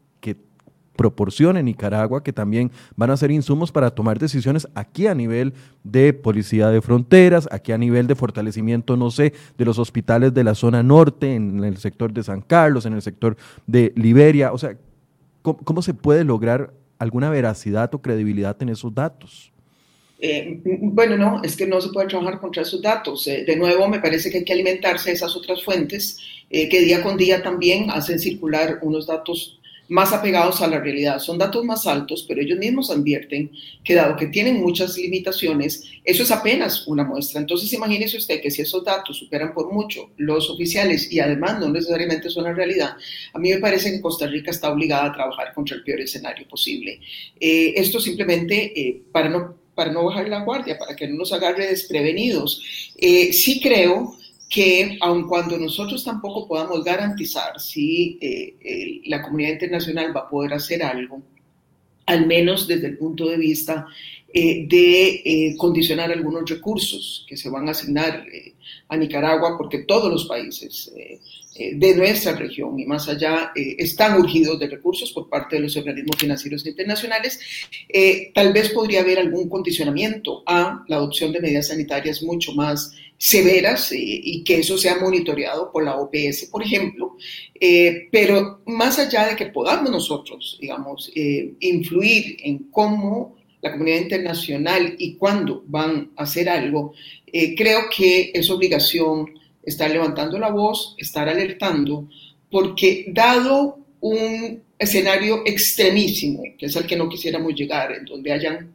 proporcione 1.00 1.62
Nicaragua, 1.62 2.22
que 2.22 2.30
también 2.30 2.70
van 2.94 3.10
a 3.10 3.16
ser 3.16 3.30
insumos 3.30 3.72
para 3.72 3.90
tomar 3.90 4.18
decisiones 4.18 4.68
aquí 4.74 5.06
a 5.06 5.14
nivel 5.14 5.54
de 5.82 6.12
policía 6.12 6.68
de 6.68 6.82
fronteras, 6.82 7.48
aquí 7.50 7.72
a 7.72 7.78
nivel 7.78 8.06
de 8.06 8.14
fortalecimiento, 8.14 8.98
no 8.98 9.10
sé, 9.10 9.32
de 9.56 9.64
los 9.64 9.78
hospitales 9.78 10.34
de 10.34 10.44
la 10.44 10.54
zona 10.54 10.82
norte, 10.82 11.34
en 11.34 11.64
el 11.64 11.78
sector 11.78 12.12
de 12.12 12.22
San 12.22 12.42
Carlos, 12.42 12.84
en 12.84 12.92
el 12.92 13.00
sector 13.00 13.38
de 13.66 13.94
Liberia? 13.96 14.52
O 14.52 14.58
sea, 14.58 14.76
cómo 15.40 15.80
se 15.80 15.94
puede 15.94 16.22
lograr 16.22 16.74
alguna 16.98 17.30
veracidad 17.30 17.94
o 17.94 18.02
credibilidad 18.02 18.62
en 18.62 18.68
esos 18.68 18.94
datos? 18.94 19.54
Eh, 20.18 20.60
bueno, 20.82 21.16
no, 21.16 21.40
es 21.42 21.56
que 21.56 21.66
no 21.66 21.80
se 21.80 21.88
puede 21.88 22.08
trabajar 22.08 22.40
contra 22.40 22.60
esos 22.60 22.82
datos. 22.82 23.26
Eh, 23.26 23.44
de 23.46 23.56
nuevo, 23.56 23.88
me 23.88 24.00
parece 24.00 24.30
que 24.30 24.38
hay 24.38 24.44
que 24.44 24.52
alimentarse 24.52 25.08
de 25.08 25.16
esas 25.16 25.34
otras 25.34 25.64
fuentes 25.64 26.18
eh, 26.50 26.68
que 26.68 26.80
día 26.80 27.02
con 27.02 27.16
día 27.16 27.42
también 27.42 27.90
hacen 27.90 28.18
circular 28.18 28.80
unos 28.82 29.06
datos 29.06 29.59
más 29.90 30.12
apegados 30.12 30.62
a 30.62 30.68
la 30.68 30.78
realidad. 30.78 31.18
Son 31.18 31.36
datos 31.36 31.64
más 31.64 31.86
altos, 31.86 32.24
pero 32.26 32.40
ellos 32.40 32.58
mismos 32.58 32.90
advierten 32.90 33.50
que 33.84 33.94
dado 33.94 34.16
que 34.16 34.28
tienen 34.28 34.62
muchas 34.62 34.96
limitaciones, 34.96 35.84
eso 36.04 36.22
es 36.22 36.30
apenas 36.30 36.86
una 36.86 37.04
muestra. 37.04 37.40
Entonces, 37.40 37.72
imagínese 37.72 38.16
usted 38.16 38.40
que 38.40 38.50
si 38.50 38.62
esos 38.62 38.84
datos 38.84 39.18
superan 39.18 39.52
por 39.52 39.72
mucho 39.72 40.10
los 40.16 40.48
oficiales 40.48 41.12
y 41.12 41.18
además 41.18 41.58
no 41.58 41.68
necesariamente 41.68 42.30
son 42.30 42.44
la 42.44 42.52
realidad, 42.52 42.96
a 43.34 43.38
mí 43.38 43.50
me 43.50 43.58
parece 43.58 43.90
que 43.90 44.00
Costa 44.00 44.28
Rica 44.28 44.52
está 44.52 44.70
obligada 44.70 45.06
a 45.06 45.12
trabajar 45.12 45.52
contra 45.52 45.76
el 45.76 45.82
peor 45.82 46.00
escenario 46.00 46.46
posible. 46.46 47.00
esto 47.40 48.00
simplemente 48.00 49.02
para 49.12 49.28
no 49.28 49.60
para 49.74 49.92
no 49.92 50.04
bajar 50.04 50.28
la 50.28 50.44
guardia, 50.44 50.78
para 50.78 50.94
que 50.94 51.08
no 51.08 51.16
nos 51.16 51.32
agarre 51.32 51.68
desprevenidos. 51.68 52.92
Eh, 52.98 53.32
sí 53.32 53.60
creo 53.62 54.14
que 54.50 54.98
aun 55.00 55.28
cuando 55.28 55.56
nosotros 55.56 56.04
tampoco 56.04 56.48
podamos 56.48 56.82
garantizar 56.82 57.58
si 57.60 58.18
eh, 58.20 59.00
la 59.06 59.22
comunidad 59.22 59.52
internacional 59.52 60.14
va 60.14 60.22
a 60.22 60.28
poder 60.28 60.54
hacer 60.54 60.82
algo, 60.82 61.22
al 62.06 62.26
menos 62.26 62.66
desde 62.66 62.88
el 62.88 62.98
punto 62.98 63.28
de 63.28 63.36
vista 63.36 63.86
de 64.32 65.54
condicionar 65.58 66.12
algunos 66.12 66.48
recursos 66.48 67.24
que 67.28 67.36
se 67.36 67.50
van 67.50 67.68
a 67.68 67.72
asignar 67.72 68.24
a 68.88 68.96
Nicaragua, 68.96 69.56
porque 69.56 69.78
todos 69.78 70.10
los 70.10 70.26
países 70.26 70.92
eh, 71.60 71.74
de 71.74 71.94
nuestra 71.96 72.32
región 72.36 72.78
y 72.78 72.86
más 72.86 73.08
allá 73.08 73.52
eh, 73.54 73.74
están 73.78 74.18
urgidos 74.18 74.58
de 74.58 74.68
recursos 74.68 75.12
por 75.12 75.28
parte 75.28 75.56
de 75.56 75.62
los 75.62 75.76
organismos 75.76 76.16
financieros 76.16 76.64
internacionales, 76.64 77.40
eh, 77.88 78.30
tal 78.32 78.52
vez 78.52 78.70
podría 78.70 79.00
haber 79.00 79.18
algún 79.18 79.48
condicionamiento 79.48 80.42
a 80.46 80.84
la 80.88 80.96
adopción 80.96 81.32
de 81.32 81.40
medidas 81.40 81.66
sanitarias 81.68 82.22
mucho 82.22 82.52
más 82.54 82.92
severas 83.18 83.90
y 83.92 84.42
que 84.44 84.60
eso 84.60 84.78
sea 84.78 84.96
monitoreado 84.98 85.70
por 85.70 85.84
la 85.84 85.96
OPS, 85.96 86.46
por 86.50 86.62
ejemplo. 86.62 87.16
pero 88.10 88.62
más 88.64 88.98
allá 88.98 89.26
de 89.26 89.36
que 89.36 89.44
podamos 89.46 89.90
nosotros, 89.90 90.56
digamos, 90.58 91.12
influir 91.14 92.38
en 92.42 92.70
cómo 92.70 93.36
la 93.62 93.72
comunidad 93.72 94.00
internacional 94.00 94.94
y 94.98 95.14
cuándo 95.14 95.64
van 95.66 96.10
a 96.16 96.22
hacer 96.22 96.48
algo, 96.48 96.94
creo 97.56 97.82
que 97.94 98.30
es 98.34 98.50
obligación 98.50 99.34
estar 99.62 99.90
levantando 99.90 100.38
la 100.38 100.50
voz, 100.50 100.94
estar 100.98 101.28
alertando, 101.28 102.08
porque 102.50 103.06
dado 103.12 103.78
un 104.00 104.62
escenario 104.78 105.42
extremísimo, 105.44 106.42
que 106.58 106.66
es 106.66 106.76
al 106.76 106.86
que 106.86 106.96
no 106.96 107.08
quisiéramos 107.08 107.54
llegar, 107.54 107.92
en 107.92 108.04
donde 108.04 108.32
hayan 108.32 108.72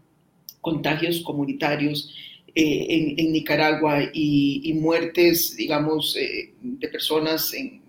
contagios 0.62 1.22
comunitarios 1.22 2.14
eh, 2.54 3.16
en, 3.18 3.32
Nicaragua 3.34 4.00
y, 4.14 4.72
muertes, 4.74 5.56
digamos, 5.58 6.16
eh, 6.16 6.54
de 6.62 6.88
personas 6.88 7.54
en, 7.54 7.82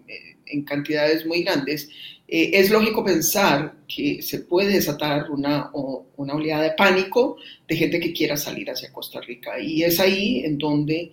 cantidades 0.65 1.27
muy 1.27 1.43
grandes, 1.43 1.89
eh, 2.29 2.51
es 2.55 2.71
lógico 2.71 3.05
pensar 3.05 3.75
que 3.87 4.21
se 4.21 4.41
puede 4.41 4.75
desatar 4.75 5.31
una, 5.31 5.71
una 6.17 6.35
oleada 6.35 6.63
de 6.65 6.73
pánico 6.73 7.37
de 7.69 7.77
gente 7.77 8.01
que 8.01 8.13
quiera 8.13 8.37
salir 8.37 8.71
hacia 8.71 8.93
Costa 8.93 9.21
Rica. 9.21 9.61
Y 9.61 9.83
es 9.83 10.01
ahí 10.01 10.45
en 10.45 10.59
donde 10.59 11.13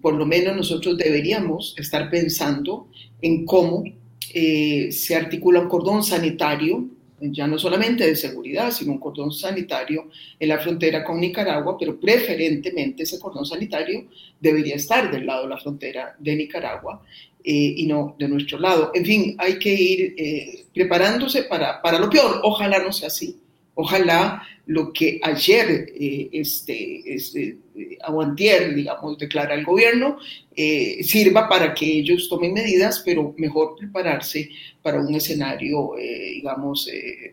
por 0.00 0.14
lo 0.14 0.24
menos 0.24 0.56
nosotros 0.56 0.96
deberíamos 0.96 1.74
estar 1.78 2.08
pensando 2.10 2.88
en 3.20 3.44
cómo 3.44 3.84
eh, 4.32 4.90
se 4.92 5.14
articula 5.14 5.60
un 5.60 5.68
cordón 5.68 6.02
sanitario, 6.02 6.88
ya 7.20 7.46
no 7.46 7.58
solamente 7.58 8.06
de 8.06 8.16
seguridad, 8.16 8.70
sino 8.70 8.92
un 8.92 8.98
cordón 8.98 9.32
sanitario 9.32 10.08
en 10.38 10.48
la 10.48 10.58
frontera 10.58 11.04
con 11.04 11.20
Nicaragua, 11.20 11.76
pero 11.78 11.98
preferentemente 11.98 13.02
ese 13.02 13.18
cordón 13.18 13.46
sanitario 13.46 14.06
debería 14.40 14.76
estar 14.76 15.10
del 15.10 15.26
lado 15.26 15.44
de 15.44 15.50
la 15.50 15.58
frontera 15.58 16.16
de 16.18 16.36
Nicaragua 16.36 17.02
eh, 17.44 17.74
y 17.76 17.86
no 17.86 18.16
de 18.18 18.28
nuestro 18.28 18.58
lado. 18.58 18.90
En 18.94 19.04
fin, 19.04 19.36
hay 19.38 19.58
que 19.58 19.72
ir 19.72 20.14
eh, 20.16 20.64
preparándose 20.74 21.44
para, 21.44 21.80
para 21.82 21.98
lo 21.98 22.10
peor. 22.10 22.40
Ojalá 22.42 22.78
no 22.78 22.92
sea 22.92 23.08
así. 23.08 23.38
Ojalá 23.74 24.42
lo 24.66 24.92
que 24.92 25.20
ayer, 25.22 25.92
eh, 25.94 26.28
este, 26.32 27.14
este, 27.14 27.58
aguantier, 28.02 28.74
digamos, 28.74 29.18
declara 29.18 29.54
el 29.54 29.64
gobierno, 29.64 30.16
eh, 30.56 31.02
sirva 31.02 31.48
para 31.48 31.74
que 31.74 31.98
ellos 31.98 32.28
tomen 32.28 32.54
medidas, 32.54 33.02
pero 33.04 33.34
mejor 33.36 33.76
prepararse 33.76 34.48
para 34.82 35.00
un 35.00 35.14
escenario, 35.14 35.98
eh, 35.98 36.34
digamos, 36.36 36.88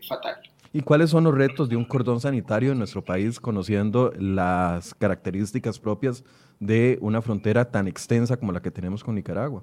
fatal. 0.06 0.36
¿Y 0.74 0.80
cuáles 0.80 1.10
son 1.10 1.24
los 1.24 1.34
retos 1.34 1.68
de 1.68 1.76
un 1.76 1.84
cordón 1.84 2.20
sanitario 2.20 2.72
en 2.72 2.78
nuestro 2.78 3.04
país, 3.04 3.38
conociendo 3.38 4.12
las 4.18 4.94
características 4.94 5.78
propias 5.78 6.24
de 6.60 6.98
una 7.00 7.22
frontera 7.22 7.70
tan 7.70 7.88
extensa 7.88 8.36
como 8.36 8.52
la 8.52 8.62
que 8.62 8.70
tenemos 8.70 9.04
con 9.04 9.14
Nicaragua? 9.14 9.62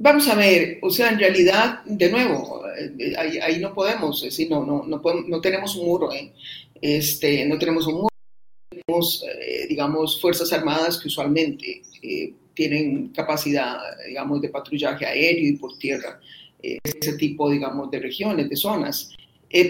Vamos 0.00 0.28
a 0.28 0.36
ver, 0.36 0.78
o 0.80 0.90
sea, 0.90 1.10
en 1.10 1.18
realidad, 1.18 1.82
de 1.84 2.08
nuevo, 2.08 2.62
eh, 2.78 3.14
ahí, 3.42 3.58
no 3.58 3.74
podemos, 3.74 4.22
decir, 4.22 4.48
no, 4.48 4.64
no, 4.64 4.84
no, 4.86 5.02
no 5.26 5.40
tenemos 5.40 5.74
un 5.74 5.86
muro, 5.86 6.12
¿eh? 6.12 6.32
este, 6.80 7.44
no 7.46 7.58
tenemos 7.58 7.84
un 7.88 7.94
muro, 7.94 8.08
tenemos, 8.70 9.24
eh, 9.24 9.66
digamos, 9.68 10.20
fuerzas 10.20 10.52
armadas 10.52 10.98
que 10.98 11.08
usualmente 11.08 11.82
tienen 12.54 13.08
capacidad, 13.08 13.76
digamos, 14.06 14.40
de 14.40 14.50
patrullaje 14.50 15.04
aéreo 15.04 15.48
y 15.48 15.56
por 15.56 15.76
tierra, 15.78 16.20
ese 16.62 17.16
tipo, 17.16 17.50
digamos, 17.50 17.90
de 17.90 17.98
regiones, 17.98 18.48
de 18.48 18.56
zonas. 18.56 19.12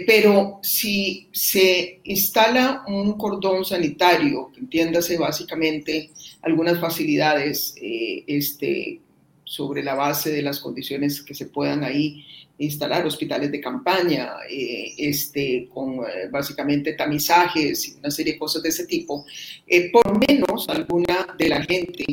Pero 0.07 0.59
si 0.63 1.29
se 1.33 2.01
instala 2.05 2.85
un 2.89 3.17
cordón 3.17 3.65
sanitario, 3.65 4.51
entiéndase 4.57 5.17
básicamente 5.17 6.11
algunas 6.43 6.81
facilidades 6.81 7.75
este, 7.81 9.01
sobre 9.45 9.83
la 9.83 9.95
base 9.95 10.31
de 10.31 10.43
las 10.43 10.61
condiciones 10.61 11.23
que 11.23 11.35
se 11.35 11.47
puedan 11.47 11.85
ahí 11.85 12.25
instalar 12.59 13.07
hospitales 13.07 13.51
de 13.53 13.61
campaña, 13.61 14.33
eh, 14.51 14.95
este, 14.99 15.69
con 15.73 16.01
eh, 16.01 16.29
básicamente 16.31 16.93
tamizajes 16.95 17.89
y 17.89 17.99
una 17.99 18.11
serie 18.11 18.35
de 18.35 18.39
cosas 18.39 18.63
de 18.63 18.69
ese 18.69 18.87
tipo, 18.87 19.25
eh, 19.67 19.91
por 19.91 20.19
menos 20.29 20.69
alguna 20.69 21.35
de 21.39 21.49
la 21.49 21.63
gente 21.63 22.05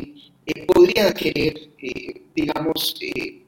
podría 0.68 1.12
querer, 1.12 1.72
digamos, 2.36 2.96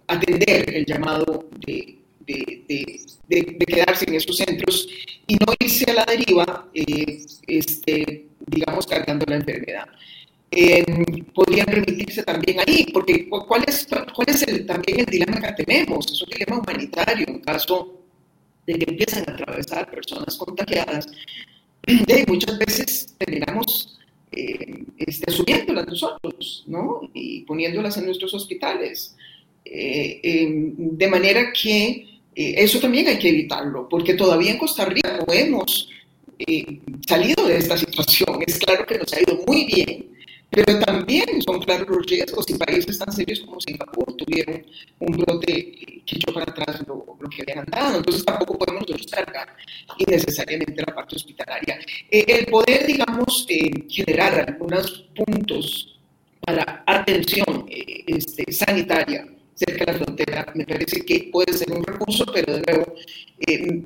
atender 0.07 0.73
el 0.75 0.83
llamado 0.83 1.47
de, 1.63 1.99
de, 2.27 3.01
de, 3.27 3.57
quedarse 3.65 4.05
en 4.07 4.15
esos 4.15 4.37
centros 4.37 4.87
y 5.25 5.35
no 5.35 5.53
irse 5.59 5.89
a 5.89 5.93
la 5.93 6.05
deriva, 6.05 6.69
este, 6.73 8.27
digamos, 8.45 8.85
cargando 8.85 9.25
la 9.27 9.37
enfermedad 9.37 9.87
eh, 10.51 10.83
podrían 11.33 11.65
permitirse 11.65 12.23
también 12.23 12.59
ahí, 12.65 12.85
porque 12.93 13.27
¿cuál 13.29 13.63
es, 13.67 13.87
cuál 14.15 14.29
es 14.29 14.43
el, 14.43 14.65
también 14.65 15.01
el 15.01 15.05
dilema 15.05 15.41
que 15.41 15.63
tenemos? 15.63 16.11
Es 16.11 16.21
un 16.21 16.29
dilema 16.29 16.59
humanitario 16.59 17.27
en 17.27 17.39
caso 17.39 18.01
de 18.65 18.73
que 18.73 18.91
empiezan 18.91 19.23
a 19.27 19.33
atravesar 19.33 19.91
personas 19.91 20.37
contagiadas. 20.37 21.07
De 21.85 22.25
muchas 22.27 22.57
veces 22.57 23.15
terminamos 23.17 23.97
eh, 24.31 24.83
este, 24.97 25.31
asumiéndolas 25.31 25.87
nosotros, 25.87 26.63
¿no? 26.67 27.01
Y 27.13 27.41
poniéndolas 27.41 27.97
en 27.97 28.05
nuestros 28.05 28.33
hospitales. 28.33 29.15
Eh, 29.63 30.19
em, 30.23 30.73
de 30.77 31.07
manera 31.07 31.51
que 31.51 32.16
eh, 32.37 32.53
eso 32.57 32.79
también 32.79 33.07
hay 33.07 33.17
que 33.17 33.29
evitarlo, 33.29 33.89
porque 33.89 34.13
todavía 34.13 34.51
en 34.51 34.59
Costa 34.59 34.85
Rica 34.85 35.17
no 35.17 35.33
hemos 35.33 35.89
eh, 36.37 36.81
salido 37.07 37.47
de 37.47 37.57
esta 37.57 37.75
situación. 37.75 38.37
Es 38.45 38.59
claro 38.59 38.85
que 38.85 38.99
nos 38.99 39.11
ha 39.11 39.19
ido 39.19 39.43
muy 39.47 39.65
bien, 39.65 40.05
pero 40.51 40.77
también 40.81 41.41
son 41.41 41.59
claros 41.61 41.87
los 41.89 42.05
riesgos 42.05 42.45
y 42.49 42.53
países 42.53 42.99
tan 42.99 43.11
serios 43.11 43.39
como 43.39 43.59
Singapur 43.59 44.15
tuvieron 44.15 44.63
un 44.99 45.17
brote 45.17 45.45
que 46.05 46.15
echó 46.15 46.31
para 46.31 46.51
atrás 46.51 46.83
lo, 46.87 47.03
que 47.27 47.41
habían 47.41 47.65
andado. 47.65 47.97
Entonces 47.97 48.23
tampoco 48.23 48.55
podemos 48.59 48.83
nosotros 48.83 49.07
cargar 49.11 49.47
innecesariamente 49.97 50.83
la 50.85 50.93
parte 50.93 51.15
hospitalaria. 51.15 51.79
Eh, 52.11 52.23
el 52.27 52.45
poder, 52.45 52.85
digamos, 52.85 53.47
eh, 53.49 53.71
generar 53.89 54.45
algunos 54.47 55.09
puntos 55.15 55.99
para 56.39 56.83
atención 56.85 57.65
eh, 57.67 58.03
este, 58.05 58.51
sanitaria 58.53 59.27
cerca 59.57 59.85
de 59.85 59.91
la 59.91 60.05
frontera, 60.05 60.45
me 60.53 60.65
parece 60.65 61.01
que 61.01 61.29
puede 61.31 61.51
ser 61.53 61.71
un 61.71 61.83
recurso, 61.83 62.25
pero 62.31 62.53
de 62.53 62.61
nuevo, 62.61 62.93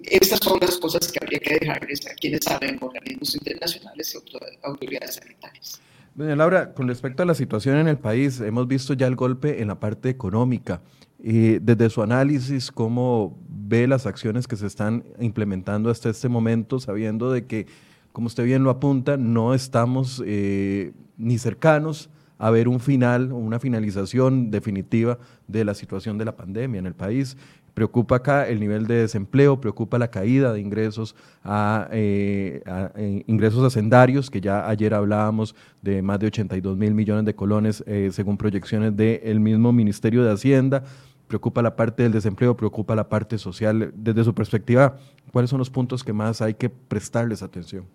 estas 0.04 0.40
son 0.40 0.60
las 0.60 0.78
cosas 0.78 1.10
que 1.12 1.20
habría 1.22 1.40
que 1.40 1.60
dejarles 1.60 2.06
a 2.08 2.13
quienes 2.16 2.42
saben, 2.44 2.78
organismos 2.82 3.34
internacionales 3.36 4.13
y 4.13 4.38
autoridades 4.63 5.16
sanitarias. 5.16 5.82
Doña 6.13 6.36
Laura, 6.36 6.74
con 6.74 6.90
respecto 6.90 7.24
a 7.24 7.25
la 7.25 7.34
situación 7.34 7.78
en 7.78 7.88
el 7.88 7.98
país, 7.98 8.42
hemos 8.42 8.68
visto 8.68 8.94
ya 8.94 9.08
el 9.08 9.16
golpe 9.16 9.62
en 9.62 9.70
la 9.70 9.80
parte 9.80 10.10
económica. 10.10 10.82
Y 11.24 11.60
desde 11.60 11.90
su 11.90 12.01
análisis, 12.01 12.70
¿cómo 12.70 13.40
ve 13.48 13.88
las 13.88 14.06
acciones 14.06 14.48
que 14.48 14.58
se 14.58 14.68
están 14.68 15.06
implementando 15.20 15.90
hasta 15.90 16.10
este 16.10 16.28
momento, 16.28 16.82
sabiendo 16.82 17.32
de 17.32 17.46
que, 17.46 17.68
como 18.12 18.28
usted 18.28 18.44
bien 18.44 18.63
lo 18.63 18.72
apunta, 18.72 19.16
no 19.16 19.54
estamos 19.54 20.22
eh, 20.25 20.92
ni 21.18 21.38
cercanos 21.38 22.10
a 22.41 22.50
ver 22.50 22.67
un 22.67 22.79
final 22.79 23.31
una 23.31 23.60
finalización 23.60 24.50
definitiva 24.50 25.19
de 25.48 25.63
la 25.63 25.75
situación 25.75 26.17
de 26.17 26.25
la 26.25 26.36
pandemia 26.36 26.79
en 26.79 26.88
el 26.88 26.95
país? 26.95 27.38
Preocupa 27.75 28.17
acá 28.17 28.50
el 28.50 28.60
nivel 28.60 28.88
de 28.88 28.95
desempleo, 28.95 29.62
preocupa 29.62 30.00
la 30.00 30.10
caída 30.10 30.51
de 30.51 30.60
ingresos 30.60 31.15
a, 31.43 31.88
eh, 31.91 32.62
eh, 32.95 33.24
ingresos 33.27 33.63
hacendarios, 33.63 34.29
que 34.29 34.41
ya 34.41 34.67
ayer 34.67 34.93
hablábamos 34.93 35.55
de 35.81 36.01
más 36.01 36.19
de 36.19 36.27
82 36.27 36.75
mil 36.77 36.93
millones 36.93 37.25
de 37.25 37.36
colones 37.36 37.83
eh, 37.88 38.10
según 38.12 38.38
proyecciones 38.38 38.98
del 38.98 39.39
mismo 39.39 39.71
Ministerio 39.71 40.24
de 40.24 40.31
Hacienda. 40.31 40.83
Preocupa 41.27 41.62
la 41.62 41.75
parte 41.75 42.03
del 42.03 42.12
desempleo, 42.12 42.57
preocupa 42.57 42.95
la 42.95 43.07
parte 43.07 43.38
social. 43.38 43.93
Desde 43.95 44.24
su 44.25 44.33
perspectiva, 44.33 44.98
¿cuáles 45.31 45.50
son 45.50 45.60
los 45.60 45.69
puntos 45.69 46.03
que 46.03 46.12
más 46.12 46.41
hay 46.41 46.55
que 46.55 46.69
prestarles 46.69 47.43
atención? 47.43 47.86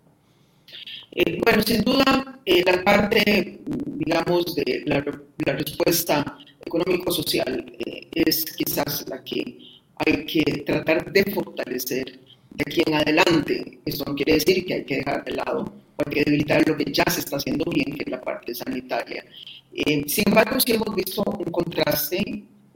Bueno, 1.44 1.62
sin 1.62 1.82
duda, 1.82 2.40
la 2.44 2.84
parte, 2.84 3.60
digamos, 3.64 4.54
de 4.54 4.82
la, 4.86 5.04
la 5.44 5.52
respuesta 5.52 6.38
económico-social 6.64 7.72
es 8.12 8.44
quizás 8.56 9.04
la 9.08 9.22
que 9.24 9.58
hay 10.04 10.26
que 10.26 10.42
tratar 10.64 11.12
de 11.12 11.24
fortalecer 11.32 12.20
de 12.50 12.64
aquí 12.66 12.82
en 12.86 12.94
adelante. 12.94 13.78
Eso 13.84 14.04
no 14.06 14.14
quiere 14.14 14.34
decir 14.34 14.66
que 14.66 14.74
hay 14.74 14.84
que 14.84 14.96
dejar 14.96 15.24
de 15.24 15.32
lado 15.32 15.72
hay 15.98 16.12
que 16.12 16.24
debilitar 16.24 16.68
lo 16.68 16.76
que 16.76 16.92
ya 16.92 17.04
se 17.10 17.20
está 17.20 17.36
haciendo 17.36 17.64
bien, 17.70 17.96
que 17.96 18.04
es 18.04 18.10
la 18.10 18.20
parte 18.20 18.54
sanitaria. 18.54 19.24
Eh, 19.72 20.04
sin 20.06 20.28
embargo, 20.28 20.58
sí 20.60 20.72
hemos 20.72 20.94
visto 20.94 21.22
un 21.26 21.44
contraste 21.50 22.18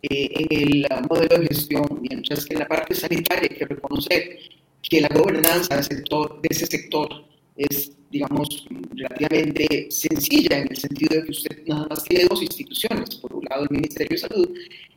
eh, 0.02 0.30
en 0.34 0.46
el 0.50 0.87
modelo 1.08 1.38
de 1.38 1.49
gestión, 1.49 1.84
mientras 2.00 2.44
que 2.44 2.56
la 2.56 2.66
parte 2.66 2.94
sanitaria 2.94 3.49
hay 3.50 3.56
que 3.56 3.66
reconocer 3.66 4.38
que 4.82 5.00
la 5.00 5.08
gobernanza 5.08 5.75
del 5.76 5.84
sector, 5.84 6.40
de 6.40 6.49
ese 6.50 6.66
sector 6.66 7.25
es, 7.68 7.92
digamos, 8.10 8.66
relativamente 8.94 9.90
sencilla 9.90 10.58
en 10.58 10.68
el 10.70 10.76
sentido 10.76 11.16
de 11.16 11.24
que 11.24 11.30
usted 11.30 11.66
nada 11.66 11.86
más 11.88 12.04
tiene 12.04 12.24
dos 12.24 12.42
instituciones. 12.42 13.14
Por 13.16 13.34
un 13.34 13.44
lado, 13.48 13.64
el 13.64 13.70
Ministerio 13.70 14.10
de 14.10 14.18
Salud, 14.18 14.48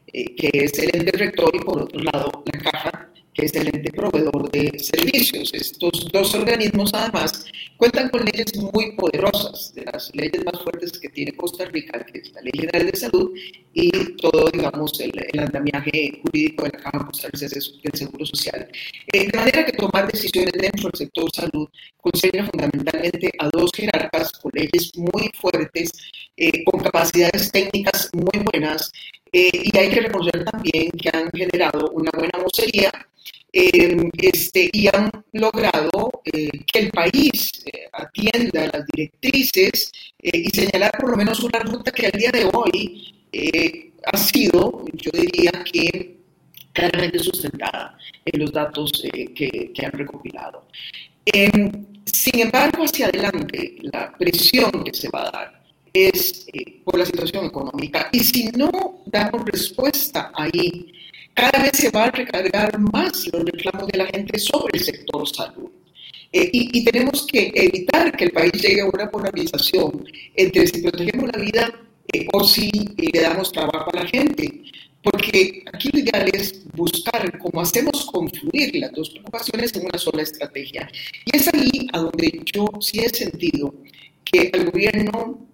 eh, 0.07 0.35
que 0.35 0.49
es 0.53 0.77
el 0.79 0.95
ente 0.95 1.11
rector, 1.17 1.51
y 1.53 1.59
por 1.59 1.81
otro 1.83 1.99
lado, 1.99 2.43
la 2.45 2.59
Caja 2.59 3.12
que 3.33 3.45
es 3.45 3.55
el 3.55 3.67
ente 3.67 3.91
proveedor 3.91 4.49
de 4.51 4.77
servicios. 4.79 5.51
Estos 5.53 6.07
dos 6.11 6.35
organismos, 6.35 6.91
además, 6.93 7.45
cuentan 7.77 8.09
con 8.09 8.23
leyes 8.25 8.55
muy 8.57 8.91
poderosas, 8.95 9.73
de 9.73 9.83
las 9.83 10.13
leyes 10.13 10.43
más 10.45 10.61
fuertes 10.61 10.97
que 10.99 11.09
tiene 11.09 11.33
Costa 11.33 11.65
Rica, 11.65 12.05
que 12.05 12.19
es 12.19 12.31
la 12.33 12.41
Ley 12.41 12.51
General 12.53 12.91
de 12.91 12.97
Salud, 12.97 13.31
y 13.73 13.89
todo, 14.17 14.49
digamos, 14.51 14.99
el, 14.99 15.11
andamiaje 15.39 16.21
jurídico 16.21 16.65
de 16.65 16.71
la 16.73 16.79
Caja 16.79 17.05
Costarricense 17.05 17.59
del 17.83 17.93
Seguro 17.93 18.25
Social. 18.25 18.67
Eh, 19.11 19.27
de 19.31 19.37
manera 19.37 19.65
que 19.65 19.73
tomar 19.73 20.11
decisiones 20.11 20.53
dentro 20.53 20.89
del 20.89 20.97
sector 20.97 21.29
salud 21.33 21.67
consigna 21.97 22.47
fundamentalmente 22.47 23.31
a 23.39 23.49
dos 23.49 23.71
jerarcas 23.75 24.31
con 24.33 24.51
leyes 24.53 24.91
muy 24.95 25.29
fuertes, 25.39 25.91
eh, 26.37 26.63
con 26.65 26.81
capacidades 26.81 27.51
técnicas 27.51 28.09
muy 28.13 28.45
buenas, 28.51 28.91
eh, 29.31 29.49
y 29.51 29.77
hay 29.77 29.89
que 29.89 30.01
reconocer 30.01 30.45
también 30.45 30.91
que 30.91 31.09
han 31.11 31.29
generado 31.31 31.89
una 31.89 32.11
buena 32.15 32.39
vocería 32.43 32.91
eh, 33.55 34.09
este, 34.17 34.67
y 34.73 34.87
han 34.87 35.11
logrado 35.31 36.09
eh, 36.25 36.49
que 36.65 36.79
el 36.79 36.89
país 36.89 37.63
eh, 37.67 37.87
atienda 37.93 38.67
las 38.73 38.83
directrices 38.87 39.91
y 40.19 40.49
señalar 40.49 40.91
por 40.99 41.11
lo 41.11 41.17
menos 41.17 41.39
una 41.41 41.59
ruta 41.59 41.91
que 41.91 42.07
al 42.07 42.13
día 42.13 42.31
de 42.31 42.49
hoy 42.51 43.13
ha 44.11 44.17
sido, 44.17 44.85
yo 44.93 45.11
diría 45.13 45.51
que 45.71 46.17
claramente 46.71 47.19
sustentada 47.19 47.95
en 48.25 48.41
los 48.41 48.51
datos 48.51 48.91
que, 49.35 49.71
que, 49.71 49.85
han 49.85 49.91
recopilado. 49.91 50.67
sin 52.05 52.39
embargo, 52.39 52.85
hacia 52.85 53.05
adelante, 53.07 53.75
la 53.81 54.13
presión 54.17 54.83
que 54.83 54.93
se 54.95 55.09
va 55.09 55.27
a 55.27 55.31
dar 55.31 55.63
es 55.93 56.47
por 56.83 56.97
la 56.97 57.05
situación 57.05 57.45
económica 57.45 58.09
y 58.11 58.19
si 58.21 58.47
no 58.49 59.03
damos 59.05 59.45
respuesta 59.45 60.31
ahí, 60.33 60.91
cada 61.33 61.63
vez 61.63 61.71
se 61.77 61.89
va 61.89 62.05
a 62.05 62.11
recargar 62.11 62.79
más 62.79 63.27
los 63.31 63.43
reclamos 63.43 63.87
de 63.87 63.97
la 63.97 64.05
gente 64.07 64.39
sobre 64.39 64.77
el 64.77 64.83
sector 64.83 65.27
salud. 65.27 65.71
Eh, 66.31 66.49
y, 66.51 66.83
tenemos 66.83 67.27
que 67.27 67.51
evitar 67.53 68.11
que 68.17 68.25
el 68.25 68.31
país 68.31 68.53
llegue 68.53 68.81
a 68.81 68.85
una 68.85 69.09
polarización 69.09 70.03
entre 70.35 70.65
si 70.65 70.81
protegemos 70.81 71.29
la 71.31 71.39
vida 71.39 71.71
eh, 72.11 72.25
o 72.33 72.43
si 72.43 72.69
eh, 72.69 73.09
le 73.13 73.21
damos 73.21 73.51
trabajo 73.51 73.91
a 73.93 73.97
la 73.97 74.07
gente. 74.07 74.63
Porque 75.03 75.63
aquí 75.71 75.89
lo 75.93 75.99
ideal 75.99 76.29
es 76.33 76.65
buscar 76.73 77.37
cómo 77.37 77.61
hacemos 77.61 78.05
confluir 78.05 78.75
las 78.77 78.91
dos 78.93 79.11
preocupaciones 79.11 79.75
en 79.75 79.85
una 79.85 79.99
sola 79.99 80.23
estrategia. 80.23 80.89
Y 81.25 81.37
es 81.37 81.53
ahí 81.53 81.87
a 81.91 81.99
donde 81.99 82.41
yo 82.51 82.67
sí 82.79 82.99
he 82.99 83.09
sentido 83.09 83.75
que 84.23 84.49
al 84.53 84.71
gobierno 84.71 85.45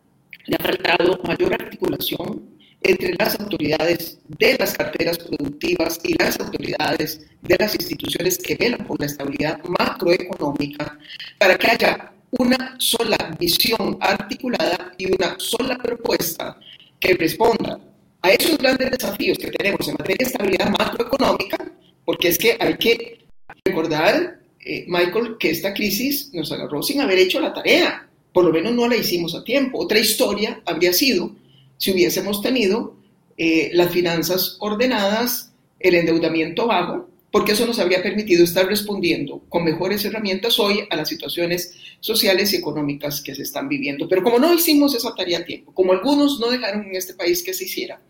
le 0.45 0.55
ha 0.55 0.63
faltado 0.63 1.19
mayor 1.25 1.53
articulación, 1.53 2.58
entre 2.81 3.13
las 3.17 3.39
autoridades 3.39 4.19
de 4.27 4.57
las 4.57 4.73
carteras 4.73 5.17
productivas 5.17 5.99
y 6.03 6.13
las 6.17 6.39
autoridades 6.39 7.21
de 7.41 7.55
las 7.57 7.75
instituciones 7.75 8.37
que 8.37 8.55
velan 8.55 8.85
por 8.85 8.99
la 8.99 9.07
estabilidad 9.07 9.59
macroeconómica 9.65 10.97
para 11.37 11.57
que 11.57 11.71
haya 11.71 12.13
una 12.31 12.75
sola 12.77 13.35
visión 13.39 13.97
articulada 13.99 14.93
y 14.97 15.11
una 15.11 15.35
sola 15.39 15.77
propuesta 15.77 16.57
que 16.99 17.13
responda 17.13 17.79
a 18.21 18.31
esos 18.31 18.57
grandes 18.57 18.91
desafíos 18.91 19.37
que 19.37 19.51
tenemos 19.51 19.87
en 19.87 19.95
materia 19.97 20.17
de 20.19 20.25
estabilidad 20.25 20.69
macroeconómica, 20.77 21.71
porque 22.05 22.27
es 22.27 22.37
que 22.37 22.57
hay 22.59 22.77
que 22.77 23.25
recordar, 23.65 24.39
eh, 24.65 24.85
Michael, 24.87 25.37
que 25.39 25.51
esta 25.51 25.73
crisis 25.73 26.29
nos 26.33 26.51
agarró 26.51 26.83
sin 26.83 27.01
haber 27.01 27.17
hecho 27.17 27.39
la 27.39 27.53
tarea, 27.53 28.07
por 28.33 28.45
lo 28.45 28.51
menos 28.51 28.73
no 28.73 28.87
la 28.87 28.95
hicimos 28.95 29.35
a 29.35 29.43
tiempo. 29.43 29.79
Otra 29.79 29.99
historia 29.99 30.61
habría 30.65 30.93
sido 30.93 31.31
si 31.79 31.91
hubiésemos 31.91 32.41
tenido 32.41 32.97
eh, 33.37 33.71
las 33.73 33.91
finanzas 33.91 34.57
ordenadas, 34.59 35.53
el 35.79 35.95
endeudamiento 35.95 36.67
bajo, 36.67 37.09
porque 37.31 37.53
eso 37.53 37.65
nos 37.65 37.79
habría 37.79 38.03
permitido 38.03 38.43
estar 38.43 38.65
respondiendo 38.65 39.41
con 39.47 39.63
mejores 39.63 40.03
herramientas 40.03 40.59
hoy 40.59 40.81
a 40.89 40.95
las 40.97 41.07
situaciones 41.07 41.73
sociales 42.01 42.51
y 42.51 42.57
económicas 42.57 43.21
que 43.21 43.33
se 43.33 43.43
están 43.43 43.69
viviendo. 43.69 44.09
Pero 44.09 44.23
como 44.23 44.39
no 44.39 44.53
hicimos 44.53 44.93
esa 44.93 45.15
tarea 45.15 45.39
a 45.39 45.45
tiempo, 45.45 45.73
como 45.73 45.93
algunos 45.93 46.39
no 46.39 46.49
dejaron 46.49 46.87
en 46.87 46.95
este 46.95 47.13
país 47.13 47.41
que 47.41 47.53
se 47.53 47.63
hiciera, 47.63 48.01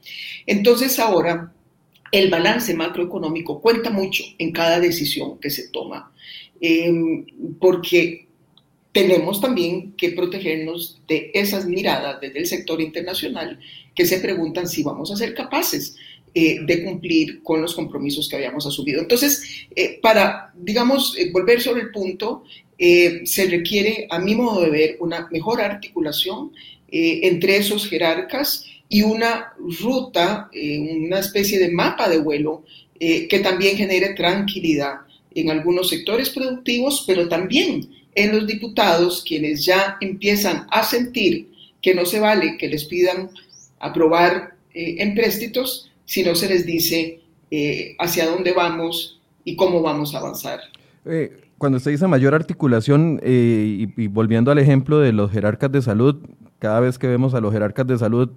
entonces 0.47 0.97
ahora 0.97 1.53
el 2.11 2.31
balance 2.31 2.73
macroeconómico 2.73 3.61
cuenta 3.61 3.91
mucho 3.91 4.23
en 4.39 4.51
cada 4.51 4.79
decisión 4.79 5.39
que 5.39 5.51
se 5.51 5.69
toma, 5.69 6.11
em, 6.59 7.23
porque 7.59 8.28
tenemos 8.91 9.39
también 9.39 9.93
que 9.93 10.11
protegernos 10.11 10.99
de 11.07 11.31
esas 11.33 11.65
miradas 11.65 12.19
desde 12.21 12.39
el 12.39 12.47
sector 12.47 12.81
internacional 12.81 13.59
que 13.95 14.05
se 14.05 14.19
preguntan 14.19 14.67
si 14.67 14.81
vamos 14.83 15.11
a 15.11 15.17
ser 15.17 15.33
capaces 15.33 15.95
eh, 16.33 16.59
de 16.63 16.83
cumplir 16.83 17.41
con 17.43 17.61
los 17.61 17.73
compromisos 17.73 18.29
que 18.29 18.35
habíamos 18.35 18.65
asumido. 18.65 19.01
Entonces, 19.01 19.67
eh, 19.75 19.99
para, 20.01 20.53
digamos, 20.55 21.17
eh, 21.17 21.31
volver 21.31 21.61
sobre 21.61 21.81
el 21.81 21.91
punto, 21.91 22.43
se 22.79 23.45
requiere, 23.47 24.07
a 24.09 24.19
mi 24.19 24.35
modo 24.35 24.61
de 24.61 24.69
ver, 24.69 24.97
una 25.01 25.27
mejor 25.31 25.59
articulación 25.59 26.53
entre 26.87 27.57
esos 27.57 27.89
jerarcas 27.89 28.63
y 28.87 29.01
una 29.01 29.51
ruta, 29.81 30.49
una 30.53 31.19
especie 31.19 31.59
de 31.59 31.71
mapa 31.71 32.07
de 32.07 32.19
vuelo 32.19 32.63
que 32.97 33.41
también 33.43 33.75
genere 33.75 34.13
tranquilidad 34.13 35.01
en 35.35 35.49
algunos 35.49 35.89
sectores 35.89 36.29
productivos, 36.29 37.03
pero 37.05 37.27
también 37.27 37.89
en 38.19 38.35
los 38.35 38.45
diputados, 38.45 39.23
quienes 39.25 39.63
ya 39.63 39.97
empiezan 40.01 40.67
a 40.71 40.83
sentir 40.83 41.51
que 41.81 41.95
no 41.95 42.05
se 42.05 42.19
vale 42.19 42.57
que 42.57 42.67
les 42.67 42.83
pidan 42.83 43.29
aprobar 43.79 44.55
eh, 44.73 44.97
empréstitos 44.99 45.89
si 46.03 46.23
no 46.23 46.35
se 46.35 46.49
les 46.49 46.65
dice 46.65 47.21
eh, 47.49 47.95
hacia 47.97 48.29
dónde 48.29 48.51
vamos 48.51 49.21
y 49.45 49.55
cómo 49.55 49.81
vamos 49.81 50.13
a 50.13 50.17
avanzar. 50.17 50.59
Eh, 51.05 51.31
cuando 51.57 51.77
usted 51.77 51.91
dice 51.91 52.07
mayor 52.07 52.35
articulación, 52.35 53.21
y, 53.23 54.07
volviendo 54.07 54.51
al 54.51 54.59
ejemplo 54.59 54.99
de 54.99 55.13
los 55.13 55.31
jerarcas 55.31 55.71
de 55.71 55.81
salud, 55.81 56.17
cada 56.59 56.81
vez 56.81 56.99
que 56.99 57.07
vemos 57.07 57.33
a 57.33 57.39
los 57.39 57.53
jerarcas 57.53 57.87
de 57.87 57.97
salud 57.97 58.29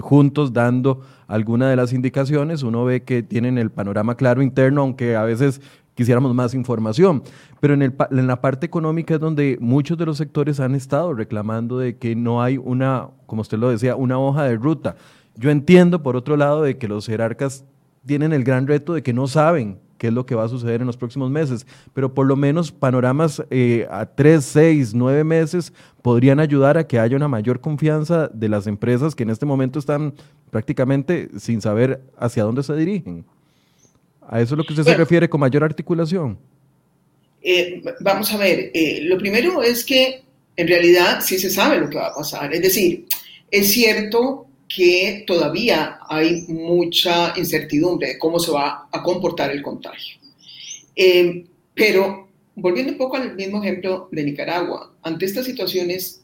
juntos 0.00 0.54
dando 0.54 1.02
alguna 1.26 1.68
de 1.68 1.76
las 1.76 1.92
indicaciones, 1.92 2.62
uno 2.62 2.84
ve 2.86 3.02
que 3.02 3.22
tienen 3.22 3.58
el 3.58 3.70
panorama 3.70 4.16
claro 4.16 4.42
interno, 4.42 4.82
aunque 4.82 5.14
a 5.16 5.24
veces 5.24 5.60
quisiéramos 5.96 6.32
más 6.32 6.54
información. 6.54 7.24
Pero 7.58 7.74
en, 7.74 7.82
el, 7.82 7.94
en, 8.10 8.26
la 8.28 8.40
parte 8.40 8.66
económica 8.66 9.14
es 9.14 9.20
donde 9.20 9.58
muchos 9.60 9.98
de 9.98 10.06
los 10.06 10.18
sectores 10.18 10.60
han 10.60 10.76
estado 10.76 11.12
reclamando 11.14 11.78
de 11.78 11.96
que 11.96 12.14
no 12.14 12.40
hay 12.42 12.58
una, 12.58 13.08
como 13.26 13.42
usted 13.42 13.58
lo 13.58 13.70
decía, 13.70 13.96
una 13.96 14.18
hoja 14.18 14.44
de 14.44 14.56
ruta. 14.56 14.94
Yo 15.34 15.50
entiendo, 15.50 16.02
por 16.02 16.14
otro 16.14 16.36
lado, 16.36 16.62
de 16.62 16.78
que 16.78 16.86
los 16.86 17.06
jerarcas 17.06 17.64
tienen 18.06 18.32
el 18.32 18.44
gran 18.44 18.66
reto 18.66 18.94
de 18.94 19.02
que 19.02 19.12
no 19.12 19.26
saben 19.26 19.80
qué 19.98 20.08
es 20.08 20.12
lo 20.12 20.26
que 20.26 20.34
va 20.34 20.44
a 20.44 20.48
suceder 20.48 20.82
en 20.82 20.86
los 20.86 20.96
próximos 20.96 21.30
meses, 21.30 21.66
pero 21.94 22.12
por 22.12 22.26
lo 22.26 22.36
menos 22.36 22.70
panoramas 22.70 23.42
eh, 23.50 23.86
a 23.90 24.06
tres, 24.06 24.44
seis, 24.44 24.94
nueve 24.94 25.24
meses 25.24 25.72
podrían 26.02 26.38
ayudar 26.38 26.76
a 26.76 26.86
que 26.86 26.98
haya 26.98 27.16
una 27.16 27.28
mayor 27.28 27.60
confianza 27.60 28.28
de 28.28 28.48
las 28.48 28.66
empresas 28.66 29.14
que 29.14 29.22
en 29.22 29.30
este 29.30 29.46
momento 29.46 29.78
están 29.78 30.14
prácticamente 30.50 31.30
sin 31.38 31.60
saber 31.60 32.02
hacia 32.18 32.44
dónde 32.44 32.62
se 32.62 32.76
dirigen. 32.76 33.24
¿A 34.28 34.40
eso 34.40 34.54
es 34.54 34.58
lo 34.58 34.64
que 34.64 34.72
usted 34.72 34.84
se 34.84 34.96
refiere 34.96 35.28
con 35.28 35.40
mayor 35.40 35.62
articulación? 35.64 36.38
Eh, 37.42 37.82
vamos 38.00 38.32
a 38.32 38.36
ver, 38.36 38.70
eh, 38.74 39.00
lo 39.02 39.18
primero 39.18 39.62
es 39.62 39.84
que 39.84 40.22
en 40.56 40.66
realidad 40.66 41.20
sí 41.20 41.38
se 41.38 41.50
sabe 41.50 41.78
lo 41.78 41.88
que 41.88 41.98
va 41.98 42.08
a 42.08 42.14
pasar. 42.14 42.52
Es 42.52 42.62
decir, 42.62 43.06
es 43.50 43.70
cierto 43.72 44.46
que 44.68 45.24
todavía 45.26 45.98
hay 46.08 46.42
mucha 46.48 47.34
incertidumbre 47.36 48.08
de 48.08 48.18
cómo 48.18 48.40
se 48.40 48.50
va 48.50 48.88
a 48.90 49.02
comportar 49.02 49.50
el 49.52 49.62
contagio. 49.62 50.16
Eh, 50.96 51.44
pero 51.74 52.28
volviendo 52.56 52.92
un 52.92 52.98
poco 52.98 53.16
al 53.16 53.36
mismo 53.36 53.62
ejemplo 53.62 54.08
de 54.10 54.24
Nicaragua, 54.24 54.92
ante 55.02 55.26
estas 55.26 55.44
situaciones 55.44 56.22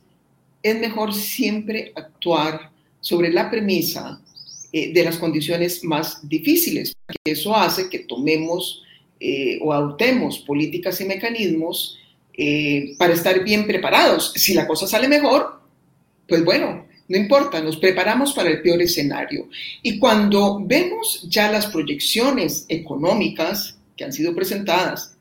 es 0.62 0.80
mejor 0.80 1.14
siempre 1.14 1.92
actuar 1.94 2.70
sobre 3.00 3.30
la 3.32 3.50
premisa 3.50 4.20
de 4.72 5.04
las 5.04 5.18
condiciones 5.18 5.84
más 5.84 6.26
difíciles, 6.26 6.94
eso 7.24 7.54
hace 7.54 7.90
que 7.90 8.00
tomemos 8.00 8.82
eh, 9.24 9.60
o 9.62 9.72
adoptemos 9.72 10.40
políticas 10.40 11.00
y 11.00 11.04
mecanismos 11.04 11.96
eh, 12.36 12.96
para 12.98 13.14
estar 13.14 13.44
bien 13.44 13.68
preparados. 13.68 14.32
Si 14.34 14.52
la 14.52 14.66
cosa 14.66 14.86
sale 14.88 15.06
mejor, 15.06 15.60
pues 16.26 16.44
bueno, 16.44 16.86
no 17.06 17.16
importa, 17.16 17.60
nos 17.60 17.76
preparamos 17.76 18.32
para 18.32 18.50
el 18.50 18.62
peor 18.62 18.82
escenario. 18.82 19.48
Y 19.80 20.00
cuando 20.00 20.60
vemos 20.64 21.24
ya 21.28 21.52
las 21.52 21.66
proyecciones 21.66 22.66
económicas 22.68 23.76
que 23.96 24.02
han 24.02 24.12
sido 24.12 24.34
presentadas 24.34 25.11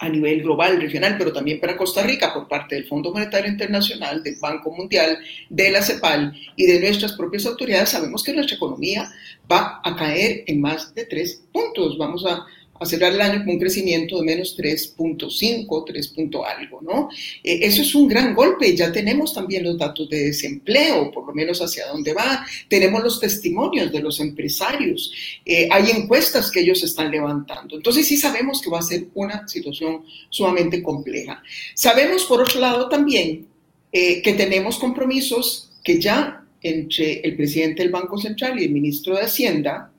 a 0.00 0.08
nivel 0.08 0.42
global, 0.42 0.80
regional, 0.80 1.16
pero 1.18 1.32
también 1.32 1.60
para 1.60 1.76
Costa 1.76 2.02
Rica 2.02 2.32
por 2.32 2.48
parte 2.48 2.74
del 2.74 2.86
Fondo 2.86 3.12
Monetario 3.12 3.50
Internacional, 3.50 4.22
del 4.22 4.36
Banco 4.40 4.70
Mundial, 4.70 5.18
de 5.50 5.70
la 5.70 5.82
CEPAL 5.82 6.34
y 6.56 6.66
de 6.66 6.80
nuestras 6.80 7.12
propias 7.12 7.44
autoridades, 7.44 7.90
sabemos 7.90 8.24
que 8.24 8.32
nuestra 8.32 8.56
economía 8.56 9.12
va 9.50 9.80
a 9.84 9.94
caer 9.96 10.44
en 10.46 10.60
más 10.60 10.94
de 10.94 11.04
tres 11.04 11.42
puntos. 11.52 11.98
Vamos 11.98 12.24
a, 12.24 12.46
a 12.80 13.08
el 13.08 13.20
año 13.20 13.44
con 13.44 13.50
un 13.54 13.58
crecimiento 13.58 14.18
de 14.18 14.24
menos 14.24 14.56
3.5, 14.56 15.84
3. 15.86 16.14
algo, 16.46 16.80
¿no? 16.80 17.10
Eh, 17.44 17.60
eso 17.62 17.82
es 17.82 17.94
un 17.94 18.08
gran 18.08 18.34
golpe. 18.34 18.74
Ya 18.74 18.90
tenemos 18.90 19.34
también 19.34 19.64
los 19.64 19.76
datos 19.76 20.08
de 20.08 20.24
desempleo, 20.26 21.10
por 21.10 21.26
lo 21.26 21.34
menos 21.34 21.60
hacia 21.60 21.86
dónde 21.88 22.14
va. 22.14 22.44
Tenemos 22.68 23.02
los 23.02 23.20
testimonios 23.20 23.92
de 23.92 24.00
los 24.00 24.18
empresarios. 24.20 25.12
Eh, 25.44 25.68
hay 25.70 25.90
encuestas 25.90 26.50
que 26.50 26.60
ellos 26.60 26.82
están 26.82 27.10
levantando. 27.10 27.76
Entonces 27.76 28.06
sí 28.06 28.16
sabemos 28.16 28.62
que 28.62 28.70
va 28.70 28.78
a 28.78 28.82
ser 28.82 29.08
una 29.14 29.46
situación 29.46 30.02
sumamente 30.30 30.82
compleja. 30.82 31.42
Sabemos, 31.74 32.24
por 32.24 32.40
otro 32.40 32.60
lado, 32.60 32.88
también 32.88 33.46
eh, 33.92 34.22
que 34.22 34.32
tenemos 34.32 34.78
compromisos 34.78 35.70
que 35.84 36.00
ya 36.00 36.46
entre 36.62 37.20
el 37.20 37.36
presidente 37.36 37.82
del 37.82 37.92
Banco 37.92 38.16
Central 38.16 38.58
y 38.58 38.64
el 38.64 38.70
ministro 38.70 39.16
de 39.16 39.22
Hacienda 39.22 39.92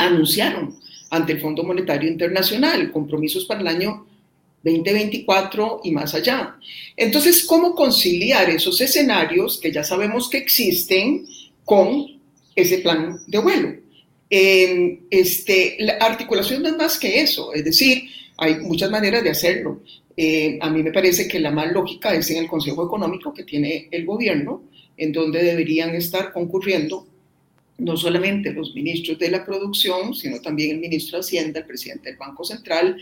anunciaron 0.00 0.76
ante 1.10 1.32
el 1.32 1.40
Fondo 1.40 1.62
Monetario 1.62 2.08
Internacional, 2.08 2.90
compromisos 2.92 3.44
para 3.44 3.60
el 3.60 3.66
año 3.66 4.06
2024 4.62 5.80
y 5.84 5.92
más 5.92 6.14
allá. 6.14 6.56
Entonces, 6.96 7.44
¿cómo 7.44 7.74
conciliar 7.74 8.50
esos 8.50 8.80
escenarios 8.80 9.58
que 9.58 9.72
ya 9.72 9.84
sabemos 9.84 10.28
que 10.28 10.38
existen 10.38 11.26
con 11.64 12.06
ese 12.54 12.78
plan 12.78 13.20
de 13.26 13.38
vuelo? 13.38 13.88
este, 14.30 15.76
la 15.78 15.94
articulación 15.94 16.62
no 16.62 16.68
es 16.68 16.76
más 16.76 16.98
que 16.98 17.20
eso, 17.20 17.54
es 17.54 17.64
decir, 17.64 18.10
hay 18.36 18.56
muchas 18.56 18.90
maneras 18.90 19.22
de 19.22 19.30
hacerlo. 19.30 19.80
Eh, 20.16 20.58
a 20.60 20.68
mí 20.68 20.82
me 20.82 20.92
parece 20.92 21.26
que 21.26 21.40
la 21.40 21.50
más 21.50 21.72
lógica 21.72 22.14
es 22.14 22.30
en 22.30 22.38
el 22.38 22.46
Consejo 22.46 22.84
Económico 22.84 23.32
que 23.32 23.44
tiene 23.44 23.88
el 23.90 24.04
gobierno, 24.04 24.64
en 24.96 25.12
donde 25.12 25.42
deberían 25.42 25.94
estar 25.94 26.32
concurriendo 26.32 27.06
no 27.78 27.96
solamente 27.96 28.52
los 28.52 28.74
ministros 28.74 29.18
de 29.18 29.30
la 29.30 29.44
producción, 29.44 30.14
sino 30.14 30.40
también 30.40 30.72
el 30.72 30.78
ministro 30.78 31.18
de 31.18 31.20
Hacienda, 31.20 31.60
el 31.60 31.66
presidente 31.66 32.10
del 32.10 32.18
Banco 32.18 32.44
Central, 32.44 32.96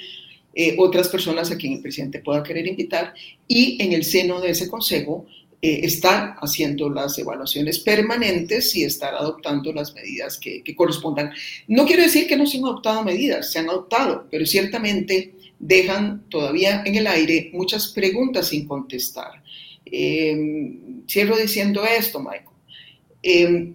eh, 0.54 0.76
otras 0.78 1.08
personas 1.08 1.50
a 1.50 1.56
quien 1.56 1.74
el 1.74 1.82
presidente 1.82 2.20
pueda 2.20 2.42
querer 2.42 2.66
invitar, 2.66 3.14
y 3.48 3.82
en 3.82 3.92
el 3.92 4.04
seno 4.04 4.40
de 4.40 4.50
ese 4.50 4.68
consejo 4.68 5.26
eh, 5.62 5.80
estar 5.84 6.36
haciendo 6.40 6.90
las 6.90 7.18
evaluaciones 7.18 7.78
permanentes 7.78 8.76
y 8.76 8.84
estar 8.84 9.14
adoptando 9.14 9.72
las 9.72 9.94
medidas 9.94 10.38
que, 10.38 10.62
correspondan. 10.76 11.32
No 11.66 11.86
quiero 11.86 12.02
decir 12.02 12.26
que 12.26 12.36
no 12.36 12.46
se 12.46 12.58
han 12.58 12.64
adoptado 12.64 13.02
medidas, 13.02 13.50
se 13.50 13.58
han 13.58 13.70
adoptado, 13.70 14.26
pero 14.30 14.44
ciertamente 14.44 15.32
dejan 15.58 16.24
todavía 16.28 16.82
en 16.84 16.96
el 16.96 17.06
aire 17.06 17.50
muchas 17.54 17.88
preguntas 17.88 18.48
sin 18.48 18.66
contestar. 18.66 19.42
Eh, 19.86 20.78
cierro 21.08 21.38
diciendo 21.38 21.82
esto, 21.84 22.20
Michael. 22.20 23.74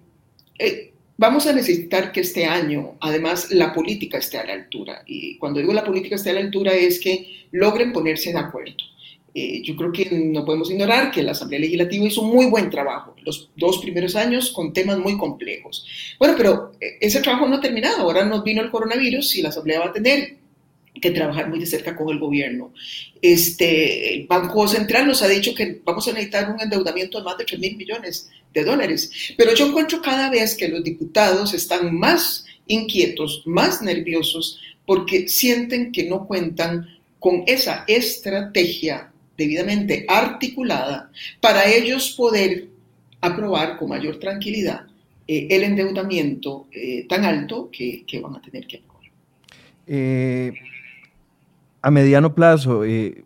Vamos 1.21 1.45
a 1.45 1.53
necesitar 1.53 2.11
que 2.11 2.21
este 2.21 2.45
año, 2.45 2.95
además, 2.99 3.51
la 3.51 3.71
política 3.71 4.17
esté 4.17 4.39
a 4.39 4.43
la 4.43 4.53
altura. 4.53 5.03
Y 5.05 5.37
cuando 5.37 5.59
digo 5.59 5.71
la 5.71 5.83
política 5.83 6.15
esté 6.15 6.31
a 6.31 6.33
la 6.33 6.39
altura 6.39 6.73
es 6.73 6.99
que 6.99 7.45
logren 7.51 7.93
ponerse 7.93 8.31
de 8.31 8.39
acuerdo. 8.39 8.73
Eh, 9.35 9.61
yo 9.61 9.75
creo 9.75 9.91
que 9.91 10.09
no 10.09 10.43
podemos 10.43 10.71
ignorar 10.71 11.11
que 11.11 11.21
la 11.21 11.33
Asamblea 11.33 11.59
Legislativa 11.59 12.07
hizo 12.07 12.23
muy 12.23 12.47
buen 12.47 12.71
trabajo 12.71 13.15
los 13.23 13.51
dos 13.55 13.77
primeros 13.77 14.15
años 14.15 14.49
con 14.49 14.73
temas 14.73 14.97
muy 14.97 15.15
complejos. 15.15 15.85
Bueno, 16.17 16.33
pero 16.35 16.71
eh, 16.81 16.97
ese 16.99 17.21
trabajo 17.21 17.47
no 17.47 17.57
ha 17.57 17.61
terminado. 17.61 17.99
Ahora 17.99 18.25
nos 18.25 18.43
vino 18.43 18.63
el 18.63 18.71
coronavirus 18.71 19.35
y 19.35 19.43
la 19.43 19.49
Asamblea 19.49 19.79
va 19.79 19.85
a 19.85 19.93
tener 19.93 20.37
que 21.01 21.11
trabajar 21.11 21.49
muy 21.49 21.59
de 21.59 21.65
cerca 21.65 21.95
con 21.95 22.09
el 22.09 22.19
gobierno. 22.19 22.73
Este, 23.21 24.15
el 24.15 24.27
Banco 24.27 24.67
Central 24.67 25.07
nos 25.07 25.21
ha 25.21 25.27
dicho 25.27 25.53
que 25.53 25.81
vamos 25.83 26.07
a 26.07 26.11
necesitar 26.11 26.49
un 26.49 26.61
endeudamiento 26.61 27.17
de 27.17 27.23
más 27.25 27.37
de 27.37 27.45
3 27.45 27.59
mil 27.59 27.75
millones 27.75 28.29
de 28.53 28.63
dólares, 28.63 29.11
pero 29.37 29.53
yo 29.53 29.67
encuentro 29.67 30.01
cada 30.01 30.29
vez 30.29 30.55
que 30.55 30.67
los 30.67 30.83
diputados 30.83 31.53
están 31.53 31.97
más 31.97 32.45
inquietos, 32.67 33.43
más 33.45 33.81
nerviosos, 33.81 34.59
porque 34.85 35.27
sienten 35.27 35.91
que 35.91 36.03
no 36.03 36.27
cuentan 36.27 36.87
con 37.19 37.43
esa 37.47 37.83
estrategia 37.87 39.11
debidamente 39.37 40.05
articulada 40.07 41.11
para 41.39 41.69
ellos 41.69 42.11
poder 42.11 42.67
aprobar 43.21 43.77
con 43.77 43.89
mayor 43.89 44.19
tranquilidad 44.19 44.81
eh, 45.27 45.47
el 45.49 45.63
endeudamiento 45.63 46.67
eh, 46.71 47.05
tan 47.07 47.23
alto 47.25 47.69
que, 47.71 48.03
van 48.21 48.35
a 48.35 48.41
tener 48.41 48.67
que 48.67 48.77
aprobar. 48.77 49.05
Eh, 49.87 50.51
a 51.81 51.91
mediano 51.91 52.35
plazo, 52.35 52.83
eh, 52.85 53.23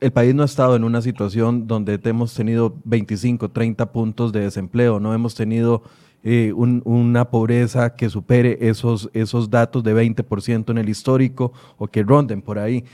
el 0.00 0.12
país 0.12 0.34
no 0.34 0.42
ha 0.42 0.46
estado 0.46 0.76
en 0.76 0.84
una 0.84 1.02
situación 1.02 1.66
donde 1.66 1.98
hemos 2.04 2.34
tenido 2.34 2.76
25, 2.84 3.50
30 3.50 3.92
puntos 3.92 4.32
de 4.32 4.40
desempleo, 4.40 5.00
no 5.00 5.12
hemos 5.12 5.34
tenido 5.34 5.82
eh, 6.22 6.52
una 6.54 7.30
pobreza 7.30 7.96
que 7.96 8.08
supere 8.08 8.58
esos, 8.60 9.10
esos 9.12 9.50
datos 9.50 9.82
de 9.82 9.94
20% 9.94 10.70
en 10.70 10.78
el 10.78 10.88
histórico 10.88 11.52
o 11.78 11.88
que 11.88 12.02
ronden 12.02 12.42
por 12.42 12.58
ahí. 12.58 12.84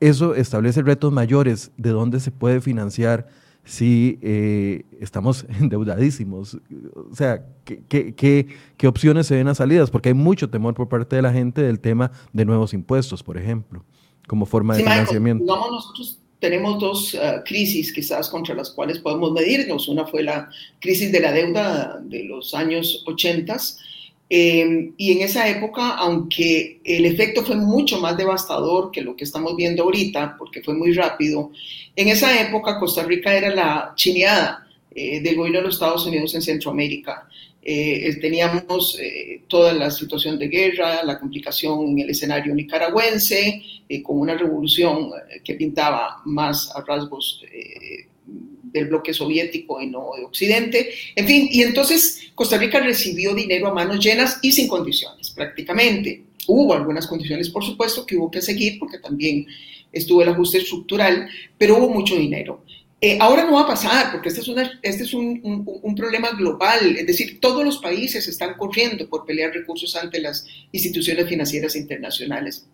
Eso 0.00 0.34
establece 0.34 0.82
retos 0.82 1.12
mayores 1.12 1.72
de 1.76 1.90
dónde 1.90 2.20
se 2.20 2.30
puede 2.30 2.60
financiar 2.60 3.28
si 3.64 4.18
eh, 4.22 4.84
estamos 5.00 5.46
endeudadísimos. 5.60 6.58
O 6.94 7.14
sea, 7.14 7.44
¿qué, 7.64 8.14
qué, 8.14 8.88
opciones 8.88 9.26
se 9.26 9.36
ven 9.36 9.48
a 9.48 9.54
salidas? 9.54 9.90
Porque 9.90 10.10
hay 10.10 10.14
mucho 10.14 10.48
temor 10.48 10.74
por 10.74 10.88
parte 10.88 11.16
de 11.16 11.22
la 11.22 11.32
gente 11.32 11.62
del 11.62 11.80
tema 11.80 12.12
de 12.32 12.44
nuevos 12.44 12.72
impuestos, 12.72 13.22
por 13.22 13.36
ejemplo 13.36 13.84
como 14.26 14.46
forma 14.46 14.76
de 14.76 14.82
financiamiento. 14.82 15.44
digamos, 15.44 15.70
nosotros 15.70 16.18
tenemos 16.40 16.78
dos 16.78 17.14
uh, 17.14 17.42
crisis 17.44 17.92
quizás 17.92 18.28
contra 18.28 18.54
las 18.54 18.70
cuales 18.70 18.98
podemos 18.98 19.32
medirnos. 19.32 19.88
Una 19.88 20.06
fue 20.06 20.22
la 20.22 20.48
crisis 20.80 21.10
de 21.10 21.20
la 21.20 21.32
deuda 21.32 22.00
de 22.02 22.24
los 22.24 22.54
años 22.54 23.02
80 23.06 23.56
eh, 24.28 24.90
y 24.96 25.12
en 25.12 25.22
esa 25.22 25.48
época, 25.48 25.94
aunque 25.96 26.80
el 26.82 27.06
efecto 27.06 27.44
fue 27.44 27.56
mucho 27.56 28.00
más 28.00 28.16
devastador 28.16 28.90
que 28.90 29.00
lo 29.00 29.14
que 29.14 29.24
estamos 29.24 29.54
viendo 29.56 29.84
ahorita, 29.84 30.36
porque 30.36 30.62
fue 30.62 30.74
muy 30.74 30.92
rápido, 30.92 31.52
en 31.94 32.08
esa 32.08 32.40
época 32.40 32.78
Costa 32.80 33.04
Rica 33.04 33.34
era 33.34 33.54
la 33.54 33.92
chineada 33.94 34.66
eh, 34.92 35.20
del 35.20 35.36
gobierno 35.36 35.60
de 35.60 35.66
los 35.66 35.74
Estados 35.74 36.06
Unidos 36.06 36.34
en 36.34 36.42
Centroamérica. 36.42 37.28
Eh, 37.68 38.16
teníamos 38.20 38.96
eh, 39.00 39.42
toda 39.48 39.72
la 39.72 39.90
situación 39.90 40.38
de 40.38 40.46
guerra, 40.46 41.02
la 41.02 41.18
complicación 41.18 41.88
en 41.88 41.98
el 41.98 42.10
escenario 42.10 42.54
nicaragüense, 42.54 43.60
eh, 43.88 44.02
con 44.04 44.20
una 44.20 44.34
revolución 44.38 45.10
que 45.42 45.54
pintaba 45.54 46.22
más 46.26 46.70
a 46.76 46.84
rasgos 46.86 47.42
del 48.72 48.86
bloque 48.86 49.12
soviético 49.12 49.82
y 49.82 49.88
no 49.88 50.10
de 50.16 50.24
Occidente. 50.24 50.90
En 51.16 51.26
fin, 51.26 51.48
y 51.50 51.62
entonces 51.62 52.30
Costa 52.36 52.56
Rica 52.56 52.78
recibió 52.78 53.34
dinero 53.34 53.66
a 53.66 53.74
manos 53.74 53.98
llenas 53.98 54.38
y 54.42 54.52
sin 54.52 54.68
condiciones, 54.68 55.30
prácticamente. 55.30 56.22
Hubo 56.46 56.72
algunas 56.72 57.08
condiciones, 57.08 57.50
por 57.50 57.64
supuesto, 57.64 58.06
que 58.06 58.16
hubo 58.16 58.30
que 58.30 58.42
seguir 58.42 58.78
porque 58.78 59.00
también 59.00 59.44
estuvo 59.90 60.22
el 60.22 60.28
ajuste 60.28 60.58
estructural, 60.58 61.28
pero 61.58 61.78
hubo 61.78 61.88
mucho 61.88 62.14
dinero. 62.14 62.62
Eh, 62.98 63.18
ahora 63.20 63.44
no 63.44 63.52
va 63.52 63.62
a 63.62 63.66
pasar, 63.66 64.10
porque 64.10 64.30
este 64.30 64.40
es, 64.40 64.48
este 64.80 65.04
es 65.04 65.12
un, 65.12 65.40
un, 65.82 65.94
problema 65.94 66.30
global, 66.30 66.96
es 66.96 67.06
decir, 67.06 67.40
todos 67.40 67.62
los 67.62 67.76
países 67.76 68.26
están 68.26 68.54
corriendo 68.54 69.06
por 69.06 69.26
pelear 69.26 69.52
recursos 69.52 69.94
ante 69.96 70.18
las 70.18 70.46
instituciones 70.72 71.28
financieras 71.28 71.76
internacionales. 71.76 72.64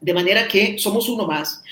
De 0.00 0.12
manera 0.12 0.48
que 0.48 0.76
somos 0.76 1.08
uno 1.08 1.24
más. 1.24 1.62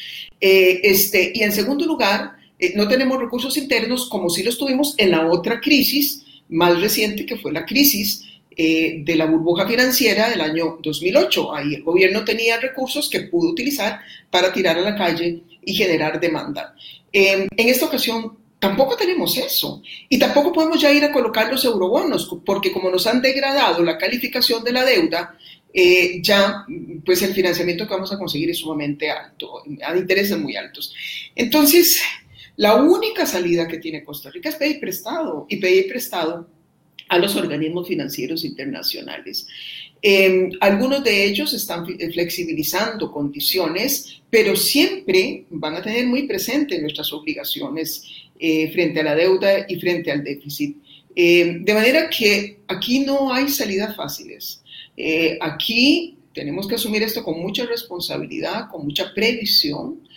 Eh, 0.41 0.81
este, 0.85 1.33
y 1.35 1.43
en 1.43 1.51
segundo 1.51 1.87
lugar, 1.87 2.37
eh, 2.61 2.73
no 2.77 2.87
tenemos 2.87 3.19
recursos 3.19 3.57
internos 3.57 4.09
como 4.09 4.31
si 4.31 4.45
los 4.45 4.57
tuvimos 4.57 4.95
en 4.97 5.11
la 5.11 5.27
otra 5.27 5.61
crisis 5.61 6.23
más 6.49 6.81
reciente, 6.81 7.27
que 7.27 7.37
fue 7.37 7.53
la 7.53 7.67
crisis 7.67 8.25
de 8.57 9.15
la 9.15 9.27
burbuja 9.27 9.69
financiera 9.69 10.29
del 10.29 10.41
año 10.41 10.79
2008. 10.83 11.55
Ahí 11.55 11.75
el 11.77 11.85
gobierno 11.85 12.25
tenía 12.25 12.59
recursos 12.59 13.09
que 13.09 13.21
pudo 13.21 13.51
utilizar 13.51 14.01
para 14.31 14.53
tirar 14.53 14.77
a 14.77 14.81
la 14.81 14.97
calle 14.97 15.43
y 15.65 15.75
generar 15.75 16.19
demanda. 16.19 16.75
Em, 17.13 17.49
en 17.57 17.69
esta 17.69 17.87
ocasión 17.87 18.39
tampoco 18.59 18.97
tenemos 18.97 19.37
eso 19.39 19.83
y 20.09 20.19
tampoco 20.19 20.53
podemos 20.53 20.81
ya 20.81 20.93
ir 20.93 21.05
a 21.05 21.13
colocar 21.13 21.51
los 21.51 21.65
eurobonos 21.65 22.29
porque 22.45 22.73
como 22.73 22.91
nos 22.91 23.07
han 23.07 23.23
degradado 23.23 23.83
la 23.83 23.97
calificación 23.97 24.65
de 24.65 24.73
la 24.73 24.85
deuda, 24.85 25.37
eh, 25.73 26.21
ya 26.23 26.65
pues 27.05 27.23
el 27.23 27.35
financiamiento 27.35 27.87
que 27.87 27.95
vamos 27.95 28.13
a 28.13 28.19
conseguir 28.19 28.51
es 28.51 28.59
sumamente 28.59 29.11
alto, 29.11 29.63
a 29.85 29.97
intereses 29.97 30.39
muy 30.39 30.57
altos. 30.57 30.95
Entonces, 31.35 32.01
la 32.57 32.77
única 32.77 33.27
salida 33.27 33.69
que 33.69 33.79
tiene 33.79 34.03
Costa 34.03 34.31
Rica 34.31 34.49
es 34.49 34.57
pedir 34.57 34.81
prestado 34.81 35.47
y 35.49 35.57
pedir 35.57 35.89
prestado 35.89 36.49
a 37.09 37.19
los 37.19 37.37
organismos 37.37 37.89
financieros 37.89 38.45
internacionales. 38.45 39.47
Em, 40.01 40.51
algunos 40.61 41.03
de 41.03 41.25
ellos 41.25 41.53
están 41.53 41.85
flexibilizando 41.87 43.11
condiciones, 43.11 44.21
pero 44.31 44.55
siempre 44.55 45.45
van 45.51 45.75
a 45.75 45.83
tener 45.83 46.07
muy 46.07 46.25
presente 46.25 46.81
nuestras 46.81 47.13
obligaciones 47.13 48.05
eh, 48.39 48.71
frente 48.73 49.01
a 49.01 49.03
la 49.03 49.17
deuda 49.17 49.67
y 49.69 49.77
frente 49.81 50.13
al 50.13 50.23
déficit. 50.23 50.77
Em, 51.17 51.65
de 51.65 51.75
manera 51.75 52.09
que 52.09 52.59
aquí 52.69 53.01
no 53.01 53.33
hay 53.33 53.49
salidas 53.49 53.97
fáciles. 53.97 54.63
Eh, 54.97 55.37
aquí 55.41 56.17
tenemos 56.33 56.69
que 56.69 56.77
asumir 56.77 57.03
esto 57.03 57.25
con 57.25 57.41
mucha 57.41 57.67
responsabilidad, 57.67 58.69
con 58.71 58.85
mucha 58.85 59.13
previsión 59.13 60.09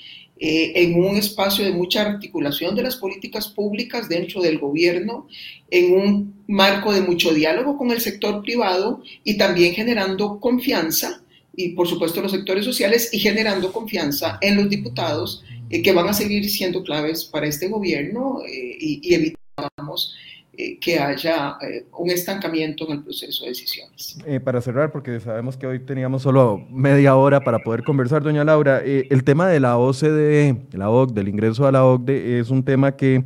eh, 0.43 0.71
en 0.73 0.95
un 0.95 1.17
espacio 1.17 1.63
de 1.63 1.71
mucha 1.71 2.01
articulación 2.01 2.75
de 2.75 2.81
las 2.81 2.95
políticas 2.95 3.47
públicas 3.47 4.09
dentro 4.09 4.41
del 4.41 4.57
gobierno, 4.57 5.27
en 5.69 5.93
un 5.93 6.43
marco 6.47 6.91
de 6.91 7.01
mucho 7.01 7.31
diálogo 7.31 7.77
con 7.77 7.91
el 7.91 8.01
sector 8.01 8.41
privado 8.41 9.03
y 9.23 9.37
también 9.37 9.75
generando 9.75 10.39
confianza 10.39 11.21
y 11.55 11.69
por 11.69 11.87
supuesto 11.87 12.23
los 12.23 12.31
sectores 12.31 12.65
sociales 12.65 13.09
y 13.13 13.19
generando 13.19 13.71
confianza 13.71 14.39
en 14.41 14.55
los 14.55 14.67
diputados 14.67 15.43
que 15.69 15.93
van 15.93 16.09
a 16.09 16.13
seguir 16.13 16.49
siendo 16.49 16.83
claves 16.83 17.23
para 17.25 17.45
este 17.45 17.67
gobierno 17.67 18.41
y, 18.47 18.99
y 19.03 19.13
evitamos 19.13 20.15
eh, 20.53 20.77
que 20.79 20.99
haya 20.99 21.55
eh, 21.61 21.85
un 21.97 22.09
estancamiento 22.09 22.85
en 22.85 22.97
el 22.97 23.03
proceso 23.03 23.45
de 23.45 23.51
decisiones. 23.51 24.17
Eh, 24.25 24.37
para 24.41 24.59
cerrar, 24.59 24.91
porque 24.91 25.17
sabemos 25.21 25.55
que 25.55 25.65
hoy 25.65 25.79
teníamos 25.79 26.23
solo 26.23 26.67
media 26.69 27.15
hora 27.15 27.39
para 27.39 27.59
poder 27.59 27.83
conversar, 27.83 28.21
doña 28.21 28.43
Laura, 28.43 28.81
el 28.83 29.23
tema 29.23 29.47
de 29.47 29.61
la 29.61 29.77
OCDE, 29.77 30.57
la 30.73 30.89
OCDE, 30.89 31.13
del 31.13 31.29
ingreso 31.29 31.65
a 31.65 31.71
la 31.71 31.85
OCDE, 31.85 32.39
es 32.39 32.49
un 32.49 32.65
tema 32.65 32.97
que, 32.97 33.23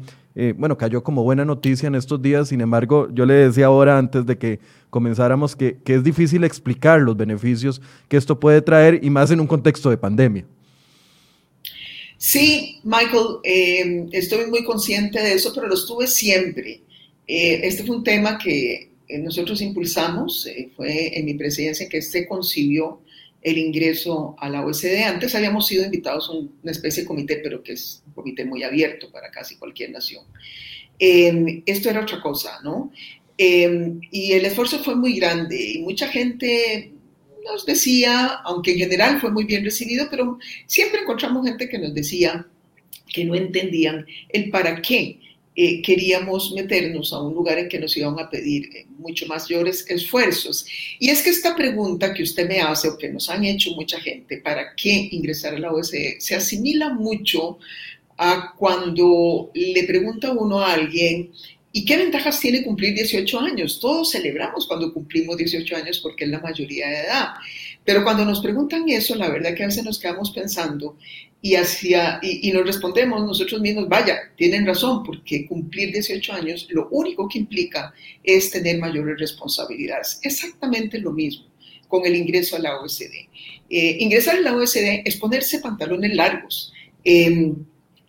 bueno, 0.56 0.78
cayó 0.78 1.02
como 1.02 1.24
buena 1.24 1.44
noticia 1.44 1.88
en 1.88 1.96
estos 1.96 2.22
días, 2.22 2.50
sin 2.50 2.62
embargo, 2.62 3.08
yo 3.12 3.26
le 3.26 3.34
decía 3.34 3.66
ahora 3.66 3.98
antes 3.98 4.28
de 4.28 4.38
que 4.38 4.60
comenzáramos 4.92 5.56
que, 5.56 5.80
que 5.84 5.96
es 5.96 6.04
difícil 6.04 6.44
explicar 6.44 7.02
los 7.02 7.18
beneficios 7.18 7.82
que 8.08 8.18
esto 8.18 8.40
puede 8.40 8.62
traer 8.62 9.00
y 9.04 9.10
más 9.10 9.32
en 9.32 9.40
un 9.40 9.48
contexto 9.48 9.90
de 9.90 9.98
pandemia. 9.98 10.46
Sí, 12.18 12.80
Michael, 12.84 14.10
estoy 14.12 14.46
muy 14.50 14.64
consciente 14.64 15.20
de 15.20 15.34
eso, 15.34 15.52
pero 15.54 15.68
lo 15.68 15.74
estuve 15.74 16.06
siempre. 16.08 16.85
Eh, 17.28 17.62
este 17.64 17.84
fue 17.84 17.98
un 17.98 18.04
tema 18.04 18.38
que 18.38 18.92
eh, 19.08 19.18
nosotros 19.20 19.62
impulsamos, 19.62 20.46
eh, 20.48 20.70
fue 20.76 21.18
en 21.18 21.26
mi 21.26 21.34
presidencia 21.36 21.90
que 21.90 22.02
se 22.02 22.28
concibió 22.28 23.02
el 23.42 23.58
ingreso 23.58 24.36
a 24.40 24.50
la 24.50 24.66
OSD. 24.66 25.04
Antes 25.06 25.36
habíamos 25.36 25.68
sido 25.68 25.86
invitados 25.86 26.30
a 26.30 26.34
una 26.34 26.72
especie 26.72 27.04
de 27.04 27.08
comité, 27.08 27.38
pero 27.44 27.62
que 27.62 27.74
es 27.74 28.02
un 28.08 28.14
comité 28.14 28.44
muy 28.46 28.64
abierto 28.64 29.12
para 29.12 29.30
casi 29.30 29.58
cualquier 29.58 29.92
nación. 29.92 30.24
Em, 30.98 31.62
esto 31.66 31.90
era 31.90 32.02
otra 32.02 32.22
cosa, 32.22 32.60
¿no? 32.64 32.92
Em, 33.38 34.00
y 34.12 34.32
el 34.32 34.46
esfuerzo 34.46 34.80
fue 34.84 34.96
muy 34.96 35.18
grande 35.18 35.74
y 35.74 35.80
mucha 35.80 36.08
gente 36.08 36.92
nos 37.44 37.66
decía, 37.66 38.40
aunque 38.46 38.72
en 38.72 38.80
general 38.80 39.22
fue 39.22 39.32
muy 39.32 39.44
bien 39.44 39.64
recibido, 39.64 40.08
pero 40.10 40.40
siempre 40.66 41.02
encontramos 41.02 41.46
gente 41.46 41.70
que 41.70 41.78
nos 41.78 41.94
decía 41.94 42.48
que 43.14 43.26
no 43.26 43.36
entendían 43.36 44.06
el 44.30 44.50
para 44.50 44.82
qué 44.82 45.20
eh, 45.58 45.82
queríamos 45.82 46.52
meternos 46.52 47.13
a 47.13 47.22
un 47.22 47.34
lugar 47.34 47.58
en 47.58 47.70
que 47.70 47.80
nos 47.80 47.96
iban 47.96 48.20
a 48.20 48.30
pedir 48.30 48.70
eh, 48.76 48.86
mucho 48.98 49.26
mayores 49.26 49.86
esfuerzos. 49.89 50.65
Y 51.00 51.10
es 51.10 51.22
que 51.22 51.30
esta 51.30 51.56
pregunta 51.56 52.13
que 52.13 52.24
usted 52.24 52.46
me 52.46 52.60
hace 52.60 52.89
o 52.89 52.98
que 52.98 53.08
nos 53.08 53.30
han 53.30 53.46
hecho 53.46 53.72
mucha 53.72 53.98
gente, 54.02 54.38
¿para 54.38 54.76
qué 54.76 55.08
ingresar 55.12 55.56
a 55.56 55.60
la 55.60 55.72
OSCE? 55.72 56.18
Se 56.20 56.36
asimila 56.36 56.94
mucho 56.94 57.60
a 58.18 58.54
cuando 58.58 59.52
le 59.54 59.84
pregunta 59.84 60.34
uno 60.34 60.60
a 60.60 60.74
alguien, 60.74 61.32
¿y 61.72 61.86
qué 61.86 61.98
ventajas 61.98 62.39
tiene 62.41 62.63
cumplir 62.63 62.94
18 62.94 63.39
años? 63.39 63.80
Todos 63.80 64.12
celebramos 64.12 64.68
cuando 64.68 64.94
cumplimos 64.94 65.38
18 65.38 65.76
años 65.76 66.00
porque 66.00 66.26
es 66.26 66.32
la 66.32 66.39
mayoría 66.39 66.88
de 66.89 67.00
edad. 67.00 67.28
Pero 67.86 68.04
cuando 68.04 68.26
nos 68.26 68.41
preguntan 68.41 68.89
eso, 68.89 69.15
la 69.15 69.30
verdad 69.30 69.54
que 69.56 69.63
a 69.63 69.67
veces 69.67 69.86
nos 69.86 70.00
quedamos 70.00 70.32
pensando 70.32 70.98
y, 71.41 72.52
nos 72.52 72.65
respondemos 72.65 73.24
nosotros 73.24 73.62
mismos, 73.62 73.88
vaya, 73.88 74.17
tienen 74.36 74.65
razón, 74.65 75.04
porque 75.04 75.45
cumplir 75.45 75.93
18 75.93 76.34
años 76.34 76.67
lo 76.71 76.89
único 76.89 77.30
que 77.30 77.38
implica 77.38 77.93
es 78.24 78.50
tener 78.50 78.80
mayores 78.80 79.19
responsabilidades. 79.19 80.19
Exactamente 80.24 80.98
lo 81.00 81.12
mismo 81.12 81.45
con 81.88 82.04
el 82.04 82.15
ingreso 82.15 82.56
a 82.56 82.60
la 82.60 82.80
OSD. 82.80 83.13
Eh, 83.69 83.98
ingresar 84.00 84.38
a 84.38 84.41
la 84.41 84.56
OSD 84.56 85.04
es 85.06 85.17
ponerse 85.17 85.60
pantalones 85.60 86.15
largos. 86.15 86.74
Em, 87.04 87.56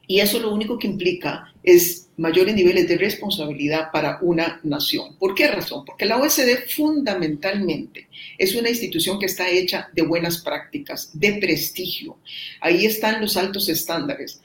y 0.06 0.20
eso 0.20 0.38
lo 0.38 0.54
único 0.54 0.78
que 0.78 0.86
implica 0.86 1.52
es 1.62 2.05
mayores 2.16 2.54
niveles 2.54 2.88
de 2.88 2.96
responsabilidad 2.96 3.90
para 3.92 4.18
una 4.22 4.60
nación. 4.62 5.16
¿Por 5.18 5.34
qué 5.34 5.48
razón? 5.48 5.84
Porque 5.84 6.06
la 6.06 6.16
OSD 6.18 6.68
fundamentalmente 6.68 8.08
es 8.38 8.54
una 8.54 8.70
institución 8.70 9.18
que 9.18 9.26
está 9.26 9.48
hecha 9.48 9.88
de 9.92 10.02
buenas 10.02 10.38
prácticas, 10.38 11.10
de 11.12 11.34
prestigio. 11.34 12.18
Ahí 12.60 12.86
están 12.86 13.20
los 13.20 13.36
altos 13.36 13.68
estándares. 13.68 14.40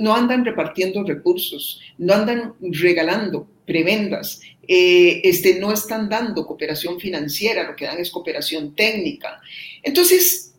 no 0.00 0.14
andan 0.14 0.44
repartiendo 0.44 1.02
recursos, 1.04 1.80
no 1.98 2.14
andan 2.14 2.54
regalando 2.60 3.48
prebendas, 3.66 4.40
eh, 4.66 5.20
este, 5.24 5.58
no 5.58 5.72
están 5.72 6.08
dando 6.08 6.46
cooperación 6.46 7.00
financiera, 7.00 7.64
lo 7.64 7.76
que 7.76 7.84
dan 7.84 7.98
es 7.98 8.10
cooperación 8.10 8.74
técnica. 8.74 9.40
Entonces, 9.82 10.51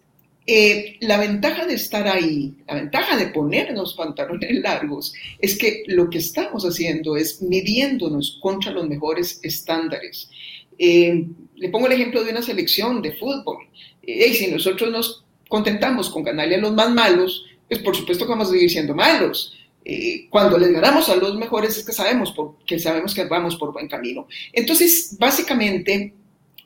eh, 0.45 0.97
la 0.99 1.17
ventaja 1.17 1.65
de 1.65 1.75
estar 1.75 2.05
ahí, 2.07 2.53
la 2.67 2.75
ventaja 2.75 3.15
de 3.15 3.27
ponernos 3.27 3.93
pantalones 3.93 4.51
largos, 4.61 5.13
es 5.39 5.57
que 5.57 5.83
lo 5.87 6.09
que 6.09 6.17
estamos 6.17 6.65
haciendo 6.65 7.15
es 7.15 7.41
midiéndonos 7.41 8.39
contra 8.41 8.71
los 8.71 8.87
mejores 8.87 9.39
estándares. 9.41 10.29
Eh, 10.77 11.25
le 11.55 11.69
pongo 11.69 11.87
el 11.87 11.93
ejemplo 11.93 12.23
de 12.23 12.31
una 12.31 12.41
selección 12.41 13.01
de 13.01 13.13
fútbol. 13.13 13.57
Eh, 14.01 14.33
si 14.33 14.47
nosotros 14.47 14.91
nos 14.91 15.23
contentamos 15.47 16.09
con 16.09 16.23
ganarle 16.23 16.55
a 16.55 16.59
los 16.59 16.73
más 16.73 16.91
malos, 16.91 17.45
pues 17.69 17.81
por 17.81 17.95
supuesto 17.95 18.25
que 18.25 18.31
vamos 18.31 18.49
a 18.49 18.51
seguir 18.51 18.69
siendo 18.69 18.93
malos. 18.93 19.57
cuando 20.29 20.57
les 20.57 20.71
ganamos 20.71 21.09
a 21.09 21.15
los 21.15 21.35
mejores 21.35 21.77
es 21.77 21.85
que 21.85 21.91
sabemos, 21.91 22.33
que 22.65 22.79
sabemos 22.79 23.13
que 23.13 23.25
vamos 23.25 23.55
por 23.55 23.71
buen 23.71 23.87
camino. 23.87 24.27
Entonces, 24.51 25.15
básicamente, 25.19 26.13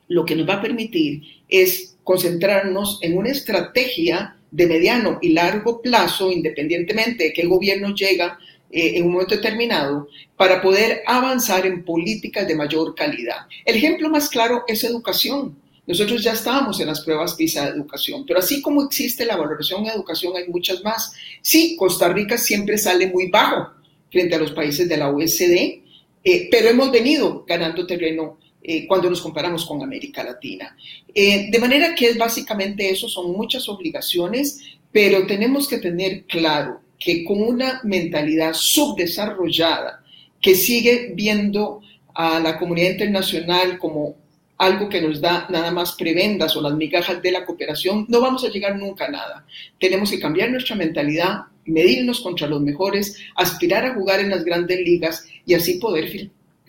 lo 0.08 0.24
que 0.24 0.34
nos 0.34 0.48
va 0.48 0.54
a 0.54 0.62
permitir 0.62 1.22
es 1.48 1.97
concentrarnos 2.08 3.00
en 3.02 3.18
una 3.18 3.28
estrategia 3.28 4.34
de 4.50 4.66
mediano 4.66 5.18
y 5.20 5.34
largo 5.34 5.82
plazo, 5.82 6.32
independientemente 6.32 7.24
de 7.24 7.32
qué 7.34 7.44
gobierno 7.44 7.94
llega 7.94 8.38
eh, 8.70 8.92
en 8.94 9.04
un 9.04 9.12
momento 9.12 9.34
determinado, 9.34 10.08
para 10.34 10.62
poder 10.62 11.02
avanzar 11.06 11.66
en 11.66 11.84
políticas 11.84 12.48
de 12.48 12.54
mayor 12.54 12.94
calidad. 12.94 13.40
El 13.62 13.76
ejemplo 13.76 14.08
más 14.08 14.30
claro 14.30 14.64
es 14.66 14.84
educación. 14.84 15.58
Nosotros 15.86 16.24
ya 16.24 16.32
estábamos 16.32 16.80
en 16.80 16.86
las 16.86 17.02
pruebas 17.02 17.34
PISA 17.34 17.66
de 17.66 17.76
educación, 17.76 18.24
pero 18.26 18.38
así 18.38 18.62
como 18.62 18.84
existe 18.84 19.26
la 19.26 19.36
valoración 19.36 19.84
en 19.84 19.90
educación, 19.90 20.34
hay 20.34 20.48
muchas 20.48 20.82
más. 20.82 21.12
Sí, 21.42 21.76
Costa 21.76 22.08
Rica 22.08 22.38
siempre 22.38 22.78
sale 22.78 23.08
muy 23.08 23.28
bajo 23.28 23.70
frente 24.10 24.34
a 24.34 24.38
los 24.38 24.52
países 24.52 24.88
de 24.88 24.96
la 24.96 25.10
OECD, 25.10 25.82
eh, 26.24 26.48
pero 26.50 26.70
hemos 26.70 26.90
venido 26.90 27.44
ganando 27.46 27.86
terreno 27.86 28.38
eh, 28.62 28.86
cuando 28.86 29.08
nos 29.08 29.20
comparamos 29.20 29.64
con 29.64 29.82
América 29.82 30.24
Latina. 30.24 30.76
Eh, 31.14 31.50
de 31.50 31.58
manera 31.58 31.94
que 31.94 32.06
es 32.06 32.18
básicamente 32.18 32.90
eso, 32.90 33.08
son 33.08 33.32
muchas 33.32 33.68
obligaciones, 33.68 34.62
pero 34.90 35.26
tenemos 35.26 35.68
que 35.68 35.78
tener 35.78 36.24
claro 36.24 36.80
que 36.98 37.24
con 37.24 37.40
una 37.40 37.80
mentalidad 37.84 38.52
subdesarrollada 38.54 40.02
que 40.40 40.54
sigue 40.54 41.12
viendo 41.14 41.80
a 42.14 42.40
la 42.40 42.58
comunidad 42.58 42.90
internacional 42.90 43.78
como 43.78 44.16
algo 44.58 44.88
que 44.88 45.00
nos 45.00 45.20
da 45.20 45.46
nada 45.50 45.70
más 45.70 45.92
prebendas 45.92 46.56
o 46.56 46.60
las 46.60 46.74
migajas 46.74 47.22
de 47.22 47.30
la 47.30 47.46
cooperación, 47.46 48.06
no 48.08 48.20
vamos 48.20 48.44
a 48.44 48.48
llegar 48.48 48.76
nunca 48.76 49.06
a 49.06 49.10
nada. 49.10 49.46
Tenemos 49.78 50.10
que 50.10 50.18
cambiar 50.18 50.50
nuestra 50.50 50.74
mentalidad, 50.74 51.42
medirnos 51.64 52.20
contra 52.20 52.48
los 52.48 52.60
mejores, 52.60 53.16
aspirar 53.36 53.86
a 53.86 53.94
jugar 53.94 54.18
en 54.18 54.30
las 54.30 54.44
grandes 54.44 54.80
ligas 54.80 55.24
y 55.46 55.54
así 55.54 55.74
poder 55.74 56.08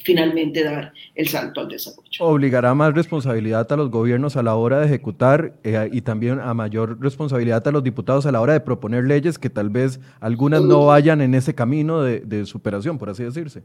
finalmente 0.04 0.64
dar 0.64 0.94
el 1.16 1.28
salto 1.28 1.62
al 1.62 1.68
desarrollo. 1.68 2.10
Obligará 2.20 2.74
más 2.74 2.94
responsabilidad 2.94 3.72
a 3.72 3.76
los 3.76 3.90
gobiernos 3.90 4.36
a 4.36 4.44
la 4.44 4.56
hora 4.56 4.80
de 4.80 4.86
ejecutar 4.86 5.54
eh, 5.64 5.90
y 5.92 6.02
también 6.02 6.40
a 6.40 6.54
mayor 6.54 7.00
responsabilidad 7.02 7.68
a 7.68 7.72
los 7.72 7.84
diputados 7.84 8.26
a 8.26 8.32
la 8.32 8.42
hora 8.42 8.54
de 8.54 8.60
proponer 8.60 9.06
leyes 9.06 9.38
que 9.38 9.50
tal 9.50 9.70
vez 9.70 10.00
algunas 10.20 10.62
no 10.62 10.86
vayan 10.86 11.22
en 11.22 11.36
ese 11.36 11.54
camino 11.54 12.02
de, 12.02 12.22
de 12.22 12.46
superación, 12.46 12.98
por 12.98 13.10
así 13.10 13.24
decirse. 13.24 13.62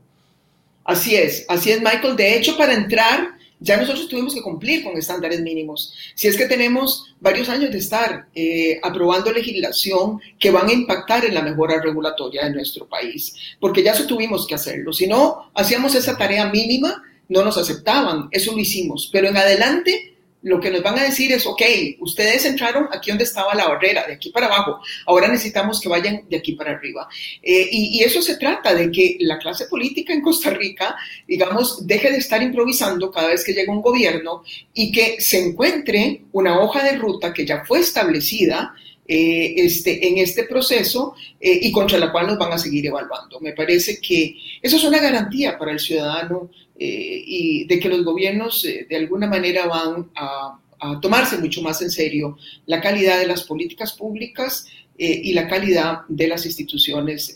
Así 0.84 1.16
es, 1.16 1.46
así 1.48 1.70
es, 1.70 1.80
Michael. 1.80 2.16
De 2.16 2.36
hecho, 2.36 2.56
para 2.58 2.74
entrar 2.74 3.34
ya 3.64 3.78
nosotros 3.78 4.08
tuvimos 4.08 4.34
que 4.34 4.42
cumplir 4.42 4.84
con 4.84 4.96
estándares 4.96 5.40
mínimos. 5.40 5.94
Si 6.14 6.28
es 6.28 6.36
que 6.36 6.44
tenemos 6.44 7.14
varios 7.18 7.48
años 7.48 7.72
de 7.72 7.78
estar 7.78 8.26
eh, 8.34 8.78
aprobando 8.82 9.32
legislación 9.32 10.20
que 10.38 10.50
van 10.50 10.68
a 10.68 10.72
impactar 10.72 11.24
en 11.24 11.32
la 11.32 11.40
mejora 11.40 11.80
regulatoria 11.80 12.44
de 12.44 12.50
nuestro 12.50 12.86
país, 12.86 13.34
porque 13.58 13.82
ya 13.82 13.92
eso 13.92 14.06
tuvimos 14.06 14.46
que 14.46 14.54
hacerlo. 14.54 14.92
Si 14.92 15.06
no 15.06 15.50
hacíamos 15.54 15.94
esa 15.94 16.16
tarea 16.16 16.46
mínima, 16.50 17.02
no 17.30 17.42
nos 17.42 17.56
aceptaban. 17.56 18.28
Eso 18.30 18.52
lo 18.52 18.58
hicimos. 18.58 19.08
Pero 19.10 19.28
en 19.28 19.36
adelante 19.38 20.13
lo 20.44 20.60
que 20.60 20.70
nos 20.70 20.82
van 20.82 20.98
a 20.98 21.04
decir 21.04 21.32
es, 21.32 21.46
ok, 21.46 21.62
ustedes 22.00 22.44
entraron 22.44 22.88
aquí 22.92 23.10
donde 23.10 23.24
estaba 23.24 23.54
la 23.54 23.66
barrera, 23.66 24.06
de 24.06 24.12
aquí 24.12 24.30
para 24.30 24.46
abajo, 24.46 24.80
ahora 25.06 25.26
necesitamos 25.26 25.80
que 25.80 25.88
vayan 25.88 26.22
de 26.28 26.36
aquí 26.36 26.52
para 26.52 26.72
arriba. 26.72 27.08
Eh, 27.42 27.68
y, 27.70 28.04
eso 28.04 28.20
se 28.20 28.36
trata 28.36 28.74
de 28.74 28.90
que 28.90 29.16
la 29.20 29.38
clase 29.38 29.64
política 29.66 30.12
en 30.12 30.20
Costa 30.20 30.50
Rica, 30.50 30.94
digamos, 31.26 31.86
deje 31.86 32.10
de 32.10 32.18
estar 32.18 32.42
improvisando 32.42 33.10
cada 33.10 33.28
vez 33.28 33.42
que 33.42 33.54
llega 33.54 33.72
un 33.72 33.80
gobierno 33.80 34.44
y 34.74 34.92
que 34.92 35.18
se 35.20 35.42
encuentre 35.42 36.24
una 36.32 36.60
hoja 36.60 36.84
de 36.84 36.98
ruta 36.98 37.32
que 37.32 37.46
ya 37.46 37.64
fue 37.64 37.80
establecida. 37.80 38.74
Eh, 39.06 39.54
este, 39.58 40.08
en 40.08 40.16
este 40.16 40.44
proceso 40.44 41.14
eh, 41.38 41.58
y 41.60 41.70
contra 41.70 41.98
la 41.98 42.10
cual 42.10 42.26
nos 42.26 42.38
van 42.38 42.54
a 42.54 42.58
seguir 42.58 42.86
evaluando. 42.86 43.38
Me 43.38 43.52
parece 43.52 44.00
que 44.00 44.34
eso 44.62 44.76
es 44.76 44.84
una 44.84 44.98
garantía 44.98 45.58
para 45.58 45.72
el 45.72 45.78
ciudadano 45.78 46.50
eh, 46.78 47.22
y 47.26 47.64
de 47.66 47.78
que 47.78 47.90
los 47.90 48.02
gobiernos 48.02 48.62
de 48.62 48.96
alguna 48.96 49.26
manera 49.26 49.66
van 49.66 50.10
a, 50.16 50.58
tomarse 51.00 51.38
mucho 51.38 51.62
más 51.62 51.80
en 51.80 51.90
serio 51.90 52.36
la 52.66 52.78
calidad 52.78 53.18
de 53.18 53.26
las 53.26 53.44
políticas 53.44 53.94
públicas 53.94 54.66
y 54.98 55.32
la 55.32 55.48
calidad 55.48 56.00
de 56.08 56.28
las 56.28 56.44
instituciones 56.44 57.34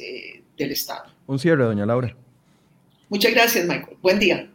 del 0.58 0.72
Estado. 0.72 1.04
Un 1.26 1.38
cierre, 1.38 1.64
doña 1.64 1.86
Laura. 1.86 2.14
Muchas 3.08 3.32
gracias, 3.32 3.66
Michael. 3.66 3.96
Buen 4.02 4.18
día. 4.18 4.50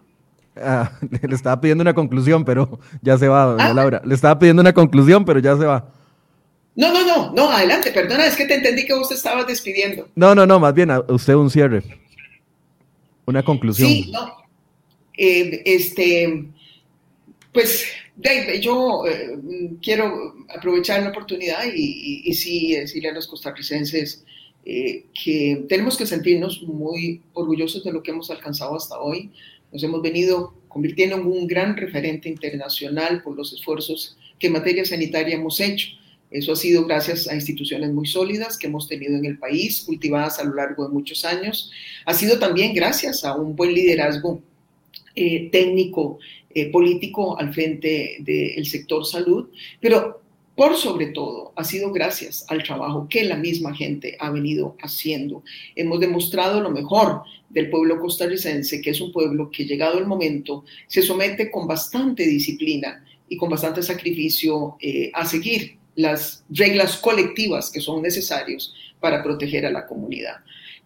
Ah, 0.55 0.91
le 1.27 1.33
estaba 1.33 1.59
pidiendo 1.59 1.81
una 1.81 1.95
conclusión, 1.95 2.45
pero 2.45 2.79
ya 3.01 3.17
se 3.17 3.27
va, 3.27 3.45
doña 3.45 3.65
ah. 3.65 3.73
Laura. 3.73 4.01
Le 4.05 4.13
estaba 4.13 4.37
pidiendo 4.37 4.61
una 4.61 4.73
conclusión, 4.73 5.25
pero 5.25 5.39
ya 5.39 5.57
se 5.57 5.65
va. 5.65 5.91
No, 6.75 6.91
no, 6.91 7.05
no, 7.05 7.31
no, 7.33 7.51
adelante, 7.51 7.91
perdona, 7.91 8.25
es 8.25 8.35
que 8.35 8.45
te 8.45 8.55
entendí 8.55 8.85
que 8.85 8.93
vos 8.93 9.09
te 9.09 9.15
estabas 9.15 9.45
despidiendo. 9.45 10.09
No, 10.15 10.33
no, 10.33 10.45
no, 10.45 10.59
más 10.59 10.73
bien 10.73 10.89
a 10.89 11.01
usted 11.01 11.35
un 11.35 11.49
cierre. 11.49 11.83
Una 13.25 13.43
conclusión. 13.43 13.87
Sí, 13.87 14.11
no. 14.11 14.43
Eh, 15.15 15.61
este, 15.65 16.45
pues, 17.51 17.85
Dave, 18.15 18.59
yo 18.59 19.05
eh, 19.07 19.37
quiero 19.81 20.33
aprovechar 20.55 21.03
la 21.03 21.09
oportunidad 21.09 21.63
y, 21.73 22.23
y, 22.25 22.33
sí 22.33 22.75
decirle 22.75 23.09
a 23.09 23.13
los 23.13 23.27
costarricenses 23.27 24.23
eh, 24.65 25.05
que 25.13 25.65
tenemos 25.67 25.97
que 25.97 26.05
sentirnos 26.05 26.63
muy 26.63 27.21
orgullosos 27.33 27.83
de 27.83 27.91
lo 27.91 28.01
que 28.01 28.11
hemos 28.11 28.31
alcanzado 28.31 28.75
hasta 28.75 28.99
hoy. 28.99 29.31
Nos 29.71 29.83
hemos 29.83 30.01
venido 30.01 30.53
convirtiendo 30.67 31.17
en 31.17 31.25
un 31.25 31.47
gran 31.47 31.77
referente 31.77 32.29
internacional 32.29 33.21
por 33.21 33.35
los 33.35 33.53
esfuerzos 33.53 34.17
que 34.39 34.47
en 34.47 34.53
materia 34.53 34.85
sanitaria 34.85 35.35
hemos 35.35 35.59
hecho. 35.59 35.89
Eso 36.33 36.53
ha 36.53 36.55
sido 36.55 36.85
gracias 36.87 37.27
a 37.27 37.35
instituciones 37.35 37.93
muy 37.93 38.07
sólidas 38.07 38.57
que 38.57 38.65
hemos 38.65 38.87
tenido 38.87 39.15
en 39.15 39.25
el 39.25 39.37
país, 39.37 39.83
cultivadas 39.83 40.39
a 40.39 40.43
lo 40.43 40.55
largo 40.55 40.87
de 40.87 40.93
muchos 40.93 41.23
años. 41.25 41.71
Ha 42.05 42.13
sido 42.15 42.39
también 42.39 42.73
gracias 42.73 43.23
a 43.23 43.35
un 43.35 43.55
buen 43.55 43.71
liderazgo 43.71 44.41
eh, 45.15 45.49
técnico, 45.51 46.17
eh, 46.49 46.71
político 46.71 47.37
al 47.37 47.53
frente 47.53 48.17
del 48.19 48.65
sector 48.65 49.05
salud, 49.05 49.49
pero 49.79 50.23
por 50.55 50.75
sobre 50.75 51.07
todo 51.07 51.53
ha 51.55 51.63
sido 51.63 51.91
gracias 51.91 52.45
al 52.47 52.63
trabajo 52.63 53.07
que 53.07 53.23
la 53.23 53.37
misma 53.37 53.75
gente 53.75 54.17
ha 54.19 54.31
venido 54.31 54.75
haciendo. 54.81 55.43
Hemos 55.75 55.99
demostrado 55.99 56.61
lo 56.61 56.71
mejor 56.71 57.21
del 57.49 57.69
pueblo 57.69 57.99
costarricense, 57.99 58.81
que 58.81 58.89
es 58.89 59.01
un 59.01 59.11
pueblo 59.11 59.51
que 59.51 59.65
llegado 59.65 59.99
el 59.99 60.07
momento 60.07 60.65
se 60.87 61.03
somete 61.03 61.51
con 61.51 61.67
bastante 61.67 62.23
disciplina 62.23 63.05
y 63.29 63.37
con 63.37 63.51
bastante 63.51 63.83
sacrificio 63.83 64.77
eh, 64.79 65.11
a 65.13 65.25
seguir 65.25 65.82
las 65.95 66.43
reglas 66.49 66.97
colectivas 66.97 67.69
que 67.69 67.81
son 67.81 68.01
necesarias 68.01 68.73
para 68.99 69.21
proteger 69.21 69.65
a 69.65 69.71
la 69.71 69.85
comunidad. 69.85 70.37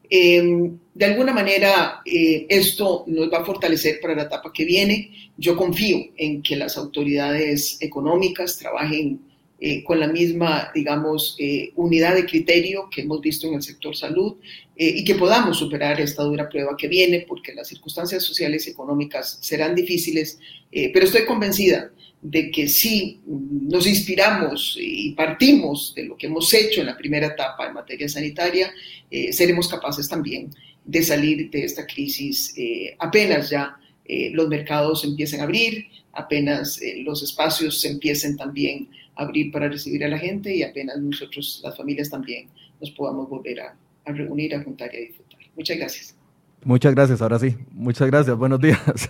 Em, 0.10 0.78
de 0.93 1.06
alguna 1.06 1.34
manera, 1.34 2.02
eh, 2.06 2.46
esto 2.50 3.04
nos 3.08 3.32
va 3.32 3.39
a 3.39 3.46
fortalecer 3.46 4.00
para 4.00 4.15
la 4.15 4.24
etapa 4.24 4.54
que 4.54 4.63
viene. 4.63 5.32
Yo 5.38 5.58
confío 5.58 5.98
en 6.15 6.41
que 6.41 6.56
las 6.56 6.78
autoridades 6.78 7.78
económicas 7.82 8.58
trabajen 8.58 9.20
eh, 9.60 9.84
con 9.84 10.00
la 10.00 10.08
misma, 10.08 10.72
digamos, 10.74 11.36
eh, 11.39 11.72
unidad 11.76 12.15
de 12.15 12.26
criterio 12.26 12.89
que 12.89 13.02
hemos 13.02 13.22
visto 13.22 13.48
en 13.48 13.56
el 13.56 13.63
sector 13.63 13.96
salud 13.96 14.36
y 14.80 15.04
que 15.04 15.15
podamos 15.15 15.58
superar 15.58 16.00
esta 16.00 16.22
dura 16.22 16.48
prueba 16.48 16.78
que 16.78 16.88
viene, 16.88 17.26
porque 17.28 17.56
las 17.56 17.67
circunstancias 17.67 18.22
sociales 18.22 18.67
y 18.67 18.70
económicas 18.70 19.39
serán 19.41 19.74
difíciles, 19.74 20.38
pero 20.70 21.04
estoy 21.04 21.26
convencida 21.26 21.91
de 22.21 22.51
que 22.51 22.67
si 22.67 23.21
nos 23.25 23.86
inspiramos 23.86 24.77
y 24.80 25.12
partimos 25.12 25.93
de 25.95 26.06
lo 26.06 26.17
que 26.17 26.27
hemos 26.27 26.51
hecho 26.53 26.82
en 26.82 26.88
la 26.88 26.97
primera 26.97 27.27
etapa 27.27 27.67
en 27.67 27.73
materia 27.73 28.10
sanitaria, 28.10 28.71
eh, 29.10 29.32
seremos 29.32 29.67
capaces 29.67 30.10
también 30.10 30.49
de 30.84 31.03
salir 31.03 31.49
de 31.49 31.63
esta 31.63 31.86
crisis 31.86 32.53
eh, 32.58 32.95
apenas 32.99 33.49
ya 33.49 33.77
eh, 34.06 34.32
los 34.34 34.47
mercados 34.47 35.03
empiecen 35.03 35.41
a 35.41 35.43
abrir, 35.43 35.88
apenas 36.13 36.80
los 37.03 37.21
espacios 37.21 37.82
se 37.82 37.89
empiecen 37.89 38.38
también 38.38 38.89
a 39.15 39.23
abrir 39.23 39.51
para 39.51 39.67
recibir 39.67 40.03
a 40.06 40.08
la 40.08 40.17
gente 40.17 40.56
y 40.56 40.63
apenas 40.63 40.97
nosotros, 40.97 41.62
las 41.63 41.75
familias 41.75 42.10
también, 42.10 42.47
nos 42.80 42.91
podamos 42.91 43.30
volver 43.30 43.60
a, 43.60 43.75
a 44.06 44.12
reunir, 44.12 44.56
a 44.56 44.63
juntar 44.63 44.93
y 44.93 44.97
a 44.97 44.99
disfrutar. 45.01 45.39
Muchas 45.56 45.77
gracias. 45.77 46.15
Muchas 46.63 46.95
gracias, 46.95 47.21
ahora 47.21 47.38
sí. 47.38 47.56
Muchas 47.71 48.08
gracias. 48.08 48.36
Buenos 48.38 48.60
días. 48.60 49.10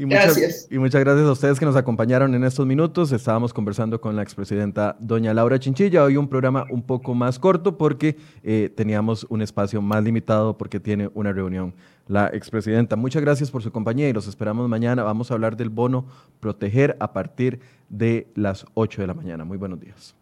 Y 0.00 0.06
muchas, 0.06 0.38
gracias. 0.38 0.68
Y 0.70 0.78
muchas 0.78 0.98
gracias 1.02 1.26
a 1.26 1.32
ustedes 1.32 1.58
que 1.58 1.66
nos 1.66 1.76
acompañaron 1.76 2.34
en 2.34 2.42
estos 2.42 2.64
minutos. 2.64 3.12
Estábamos 3.12 3.52
conversando 3.52 4.00
con 4.00 4.16
la 4.16 4.22
expresidenta 4.22 4.96
doña 4.98 5.34
Laura 5.34 5.58
Chinchilla. 5.58 6.02
Hoy 6.02 6.16
un 6.16 6.26
programa 6.26 6.64
un 6.70 6.80
poco 6.80 7.14
más 7.14 7.38
corto 7.38 7.76
porque 7.76 8.16
eh, 8.42 8.72
teníamos 8.74 9.26
un 9.28 9.42
espacio 9.42 9.82
más 9.82 10.02
limitado 10.02 10.56
porque 10.56 10.80
tiene 10.80 11.10
una 11.12 11.34
reunión 11.34 11.74
la 12.08 12.28
expresidenta. 12.32 12.96
Muchas 12.96 13.20
gracias 13.20 13.50
por 13.50 13.62
su 13.62 13.72
compañía 13.72 14.08
y 14.08 14.14
los 14.14 14.26
esperamos 14.26 14.70
mañana. 14.70 15.02
Vamos 15.02 15.30
a 15.30 15.34
hablar 15.34 15.58
del 15.58 15.68
bono 15.68 16.06
proteger 16.40 16.96
a 16.98 17.12
partir 17.12 17.60
de 17.90 18.26
las 18.34 18.64
8 18.72 19.02
de 19.02 19.06
la 19.06 19.12
mañana. 19.12 19.44
Muy 19.44 19.58
buenos 19.58 19.80
días. 19.80 20.14